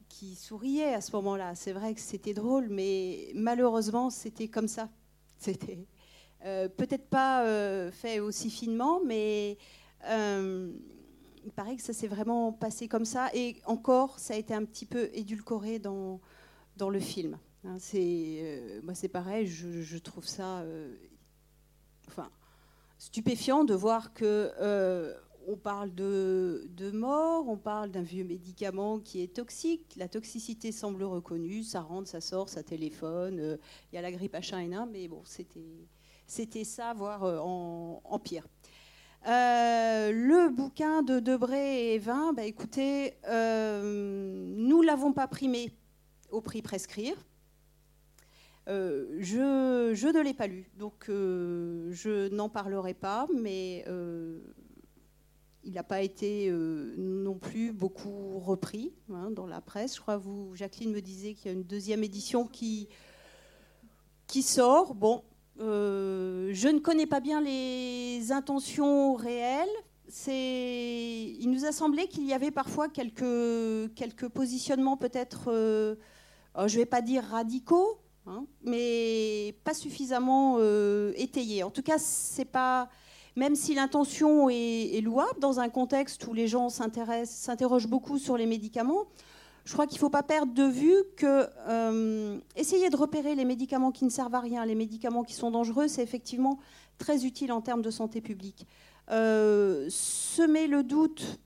[0.09, 1.55] qui souriait à ce moment-là.
[1.55, 4.89] C'est vrai que c'était drôle, mais malheureusement, c'était comme ça.
[5.37, 5.79] C'était
[6.45, 7.45] euh, peut-être pas
[7.91, 9.57] fait aussi finement, mais
[11.43, 13.29] il paraît que ça s'est vraiment passé comme ça.
[13.33, 16.19] Et encore, ça a été un petit peu édulcoré dans,
[16.77, 17.37] dans le film.
[17.63, 20.95] Hein, c'est, euh, moi, c'est pareil, je, trouve ça euh,
[22.07, 22.31] enfin,
[22.97, 25.13] stupéfiant de voir que euh,
[25.47, 29.93] on parle de, de, mort, on parle d'un vieux médicament qui est toxique.
[29.95, 33.59] La toxicité semble reconnue, ça rentre, ça sort, ça téléphone.
[33.91, 35.87] Il y a la grippe H1N1, mais bon, c'était,
[36.31, 38.47] c'était ça, voire en, en pire.
[39.27, 45.73] Euh, le bouquin de Debré et Vin, bah, écoutez, euh, nous ne l'avons pas primé
[46.29, 47.15] au prix Prescrire.
[48.69, 53.85] Euh, je, ne l'ai pas lu, donc je n'en parlerai pas, mais
[55.63, 59.97] il n'a pas été non plus beaucoup repris hein, dans la presse.
[59.97, 62.87] Je crois que vous, Jacqueline me disait qu'il y a une deuxième édition qui,
[64.27, 64.95] qui sort.
[64.95, 69.69] Bon, euh, je ne connais pas bien les intentions réelles.
[70.27, 75.95] Il nous a semblé qu'il y avait parfois quelques, quelques positionnements peut-être, euh,
[76.57, 81.63] oh, je ne vais pas dire radicaux, hein, mais pas suffisamment euh, étayés.
[81.63, 82.89] En tout cas, c'est pas,
[83.35, 88.37] même si l'intention est, est, louable dans un contexte où les gens s'interrogent beaucoup sur
[88.37, 89.05] les médicaments,
[89.63, 93.45] je crois qu'il ne faut pas perdre de vue que euh, essayer de repérer les
[93.45, 96.59] médicaments qui ne servent à rien, les médicaments qui sont dangereux, c'est effectivement
[96.97, 98.65] très utile en termes de santé publique.
[99.11, 101.39] Euh, semer le doute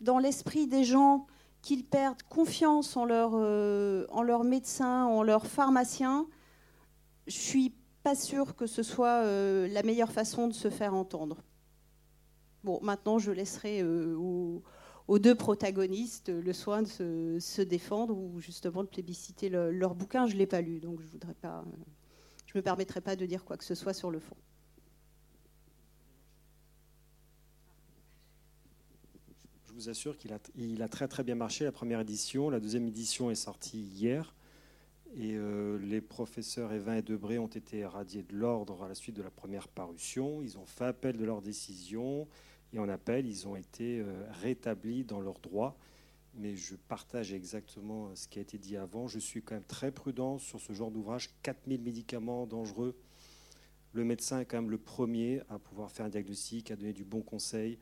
[0.00, 1.26] dans l'esprit des gens
[1.62, 6.26] qu'ils perdent confiance en leur, euh, en leur médecin, en leur pharmacien,
[7.26, 9.22] je ne suis pas sûre que ce soit
[9.66, 11.38] la meilleure façon de se faire entendre.
[12.62, 14.62] Bon, maintenant, je laisserai aux
[15.06, 16.88] aux deux protagonistes le soin de
[17.38, 20.26] se, défendre ou justement de plébisciter leur bouquin.
[20.26, 21.64] Je ne l'ai pas lu, donc je voudrais pas,
[22.46, 24.36] je me permettrai pas de dire quoi que ce soit sur le fond.
[29.66, 30.32] Je vous assure qu'il
[30.82, 32.48] a, très très bien marché la première édition.
[32.48, 34.34] La deuxième édition est sortie hier.
[35.16, 39.16] Et euh, les professeurs Evin et Debré ont été radiés de l'ordre à la suite
[39.16, 40.42] de la première parution.
[40.42, 42.28] Ils ont fait appel de leur décision.
[42.74, 45.76] Et en appel, ils ont été euh, rétablis dans leurs droits.
[46.34, 49.06] Mais je partage exactement ce qui a été dit avant.
[49.06, 51.30] Je suis quand même très prudent sur ce genre d'ouvrage.
[51.44, 52.96] 4000 médicaments dangereux.
[53.92, 57.04] Le médecin est quand même le premier à pouvoir faire un diagnostic, à donner du
[57.04, 57.78] bon conseil.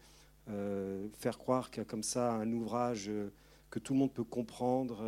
[0.51, 3.32] Euh, faire croire qu'il y a comme ça un ouvrage euh,
[3.70, 5.03] que tout le monde peut comprendre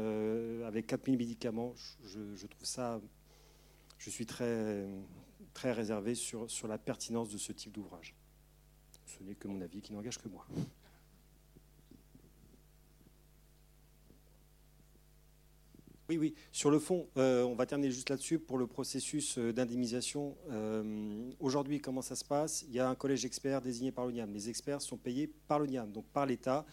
[0.64, 2.98] avec 4000 médicaments, je, trouve ça.
[3.98, 4.86] Je suis très,
[5.52, 8.14] très réservé sur, sur la pertinence de ce type d'ouvrage.
[9.06, 10.46] Ce n'est que mon avis qui n'engage que moi.
[16.10, 16.34] Oui, oui.
[16.52, 20.36] Sur le fond, euh, on va terminer juste là-dessus pour le processus euh, d'indemnisation.
[20.50, 22.62] Euh, aujourd'hui, comment ça se passe?
[22.68, 24.30] Il y a un collège d'experts désigné par l'ONIAM.
[24.30, 26.66] Les experts sont payés par l'ONIAM, donc par l'État.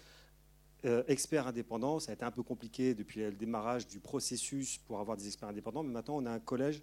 [1.07, 5.15] experts indépendants, ça a été un peu compliqué depuis le démarrage du processus pour avoir
[5.15, 6.81] des experts indépendants, mais maintenant on a un collège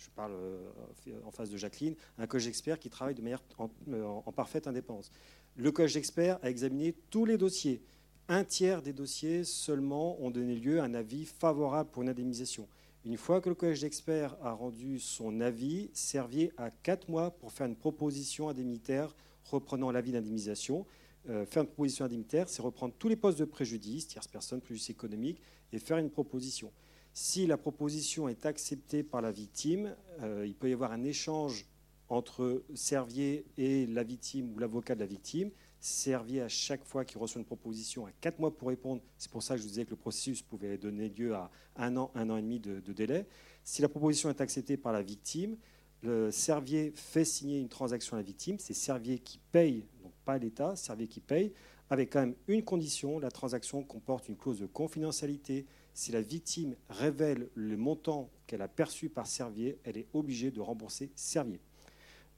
[0.00, 3.42] je parle euh, en face de Jacqueline, un collège d'experts qui travaille de manière
[3.88, 5.12] euh, en, parfaite indépendance.
[5.56, 7.82] Le collège d'experts a examiné tous les dossiers.
[8.28, 12.66] Un tiers des dossiers seulement ont donné lieu à un avis favorable pour une indemnisation.
[13.04, 17.52] Une fois que le collège d'experts a rendu son avis, Servier a quatre mois pour
[17.52, 20.86] faire une proposition indemnitaire reprenant l'avis d'indemnisation.
[21.28, 24.90] Euh, faire une proposition indemnitaire, c'est reprendre tous les postes de préjudice, tierce personne, préjudice
[24.90, 25.42] économique,
[25.72, 26.72] et faire une proposition.
[27.12, 31.66] Si la proposition est acceptée par la victime, euh, il peut y avoir un échange
[32.08, 35.50] entre Servier et la victime ou l'avocat de la victime.
[35.80, 39.00] Servier, à chaque fois qu'il reçoit une proposition, a quatre mois pour répondre.
[39.16, 41.96] C'est pour ça que je vous disais que le processus pouvait donner lieu à un
[41.96, 43.26] an, un an et demi de, délai.
[43.64, 45.56] Si la proposition est acceptée par la victime,
[46.02, 48.58] le Servier fait signer une transaction à la victime.
[48.58, 51.52] C'est Servier qui paye, donc pas l'État, Servier qui paye,
[51.88, 55.66] avec quand même une condition la transaction comporte une clause de confidentialité
[56.00, 60.58] si la victime révèle le montant qu'elle a perçu par Servier, elle est obligée de
[60.62, 61.60] rembourser Servier.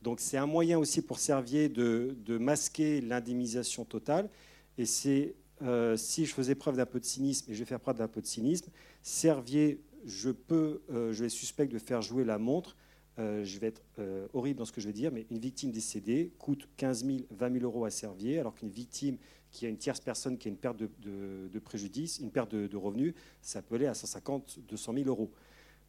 [0.02, 4.28] Donc c'est un moyen aussi pour Servier de, masquer l'indemnisation totale.
[4.78, 7.78] Et c'est euh, si je faisais preuve d'un peu de cynisme, et je vais faire
[7.78, 8.68] preuve d'un peu de cynisme,
[9.00, 12.76] Servier, je peux, euh, je vais suspect de faire jouer la montre.
[13.20, 13.82] Euh, je vais être
[14.32, 17.52] horrible dans ce que je vais dire, mais une victime décédée coûte 15 000, 20
[17.52, 19.18] 000 euros à Servier, alors qu'une victime
[19.52, 23.14] qui a une tierce personne qui a une perte de, préjudice, une perte de, revenus,
[23.40, 25.30] ça peut aller à 150, 200 000 euros.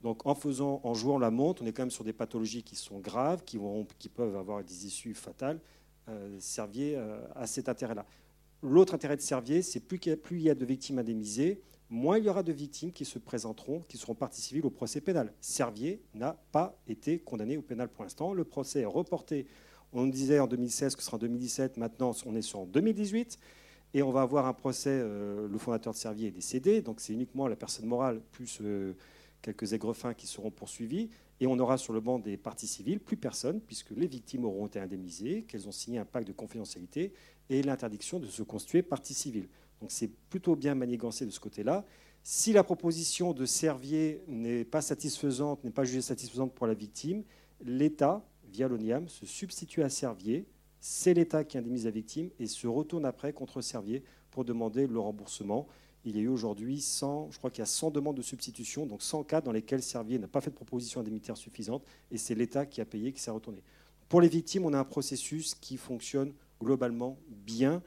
[0.01, 3.43] Donc en jouant la montre, on est quand même sur des pathologies qui sont graves,
[3.45, 3.57] qui,
[4.09, 5.59] peuvent avoir des issues fatales.
[6.09, 8.05] Euh, Servier euh, a cet intérêt-là.
[8.61, 12.26] L'autre intérêt de Servier, c'est plus, plus il y a de victimes indemnisées, moins il
[12.26, 15.32] y aura de victimes qui se présenteront, qui seront parties civiles au procès pénal.
[15.39, 18.34] Servier n'a pas été condamné au pénal pour l'instant.
[18.34, 19.45] Le procès est reporté
[19.94, 23.39] on disait en 2016 que ce sera en 2017, maintenant on est sur 2018.
[23.96, 27.14] Et on va avoir un procès, euh, le fondateur de Servier est décédé, donc c'est
[27.14, 28.96] uniquement la personne morale plus euh,
[29.44, 31.10] quelques aigrefins qui seront poursuivis.
[31.39, 34.66] Et on aura sur le banc des parties civiles plus personne, puisque les victimes auront
[34.66, 37.14] été indemnisées, qu'elles ont signé un pacte de confidentialité
[37.50, 39.48] et l'interdiction de se constituer partie civile.
[39.80, 41.86] Donc c'est plutôt bien manigancé de ce côté-là.
[42.24, 47.24] Si la proposition de Servier n'est pas satisfaisante, n'est pas jugée satisfaisante pour la victime,
[47.64, 50.45] l'État, via l'ONIAM, se substitue à Servier.
[50.80, 54.99] C'est l'État qui indemnise la victime et se retourne après contre Servier pour demander le
[54.99, 55.68] remboursement.
[56.06, 58.86] Il y a eu aujourd'hui 100, je crois qu'il y a 100 demandes de substitution,
[58.86, 62.36] donc 100 cas dans lesquels Servier n'a pas fait de proposition indemnitaire suffisante et c'est
[62.36, 63.64] l'État qui a payé, qui s'est retourné.
[64.08, 67.82] Pour les victimes, on a un processus qui fonctionne globalement bien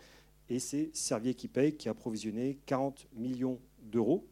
[0.48, 4.26] et c'est Servier qui paye, qui a provisionné 40 millions d'euros.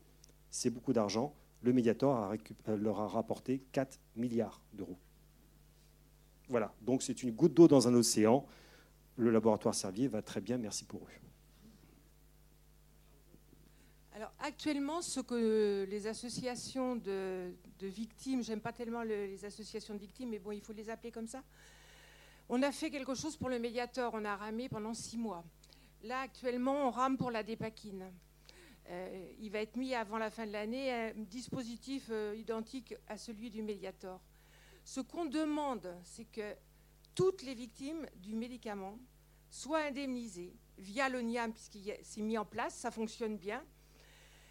[0.50, 1.34] C'est beaucoup d'argent.
[1.62, 2.34] Le Mediator
[2.66, 4.96] leur a rapporté 4 milliards d'euros.
[6.48, 8.46] Voilà, donc c'est une goutte d'eau dans un océan.
[9.16, 11.24] Le laboratoire Servier va très bien, merci pour eux.
[14.14, 20.30] Alors actuellement, ce que les associations de, victimes, j'aime pas tellement les associations de victimes,
[20.30, 21.42] mais bon, il faut les appeler comme ça.
[22.48, 25.44] On a fait quelque chose pour le médiateur, on a ramé pendant six mois.
[26.02, 28.04] Là, actuellement, on rame pour la dépakine.
[28.90, 33.16] Euh, il va être mis avant la fin de l'année un dispositif euh, identique à
[33.16, 34.20] celui du Mediator.
[34.84, 36.54] Ce qu'on demande, c'est que
[37.14, 38.98] toutes les victimes du médicament
[39.50, 43.64] soient indemnisées via l'ONIAM, puisqu'il s'est mis en place, ça fonctionne bien,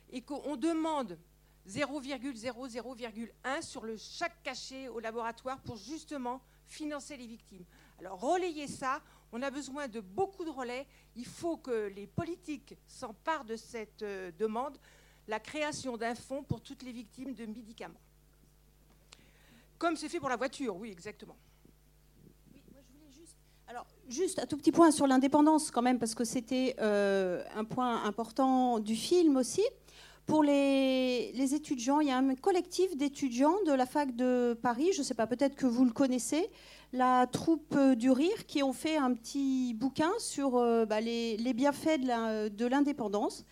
[0.09, 1.19] et qu'on demande
[1.67, 7.65] 0,00,1 sur le chaque cachet au laboratoire pour justement financer les victimes.
[7.99, 10.87] Alors relayer ça, on a besoin de beaucoup de relais.
[11.15, 14.77] Il faut que les politiques s'emparent de cette euh, demande,
[15.27, 18.01] la création d'un fonds pour toutes les victimes de médicaments.
[19.83, 21.35] Comme c'est fait pour la voiture, oui, exactement.
[23.67, 27.65] Alors, juste un tout petit point sur l'indépendance quand même, parce que c'était euh, un
[27.65, 29.61] point important du film aussi.
[30.25, 34.99] Pour les, étudiants, il y a un collectif d'étudiants de la fac de Paris, je
[34.99, 36.49] ne sais pas, peut-être que vous le connaissez,
[36.93, 41.99] la troupe du rire, qui ont fait un petit bouquin sur euh, bah, les, bienfaits
[41.99, 43.43] de l'indépendance.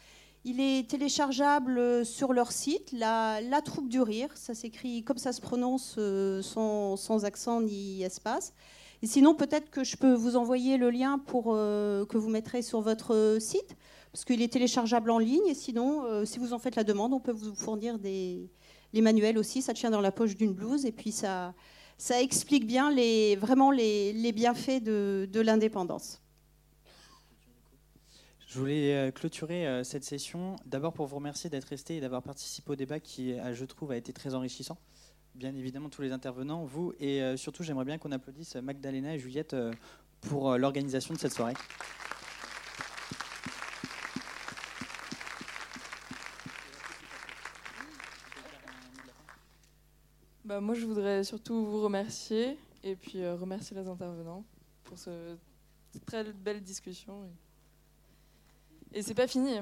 [0.43, 4.29] Il est téléchargeable sur leur site, la, troupe du rire.
[4.35, 8.53] Ça s'écrit comme ça se prononce, euh, sans, accent ni espace.
[9.03, 12.63] Et sinon, peut-être que je peux vous envoyer le lien pour euh, que vous mettrez
[12.63, 13.75] sur votre site,
[14.11, 15.45] parce qu'il est téléchargeable en ligne.
[15.47, 18.49] Et sinon, si vous en faites la demande, on peut vous fournir les
[18.93, 19.61] manuels aussi.
[19.61, 21.53] Ça tient dans la poche d'une blouse, et puis ça,
[22.09, 22.91] explique bien
[23.35, 26.20] vraiment les, bienfaits de, l'indépendance.
[28.51, 32.21] Je voulais euh, clôturer euh, cette session d'abord pour vous remercier d'être resté et d'avoir
[32.21, 34.77] participé au débat qui, euh, je trouve, a été très enrichissant.
[35.35, 39.55] Bien évidemment, tous les intervenants, vous, et surtout, j'aimerais bien qu'on applaudisse Magdalena et Juliette
[40.19, 41.53] pour l'organisation de cette soirée.
[50.43, 54.43] Bah, moi, je voudrais surtout vous remercier et puis remercier les intervenants
[54.83, 55.37] pour ce,
[55.93, 57.29] cette très belle discussion.
[58.93, 59.59] Et c'est pas fini.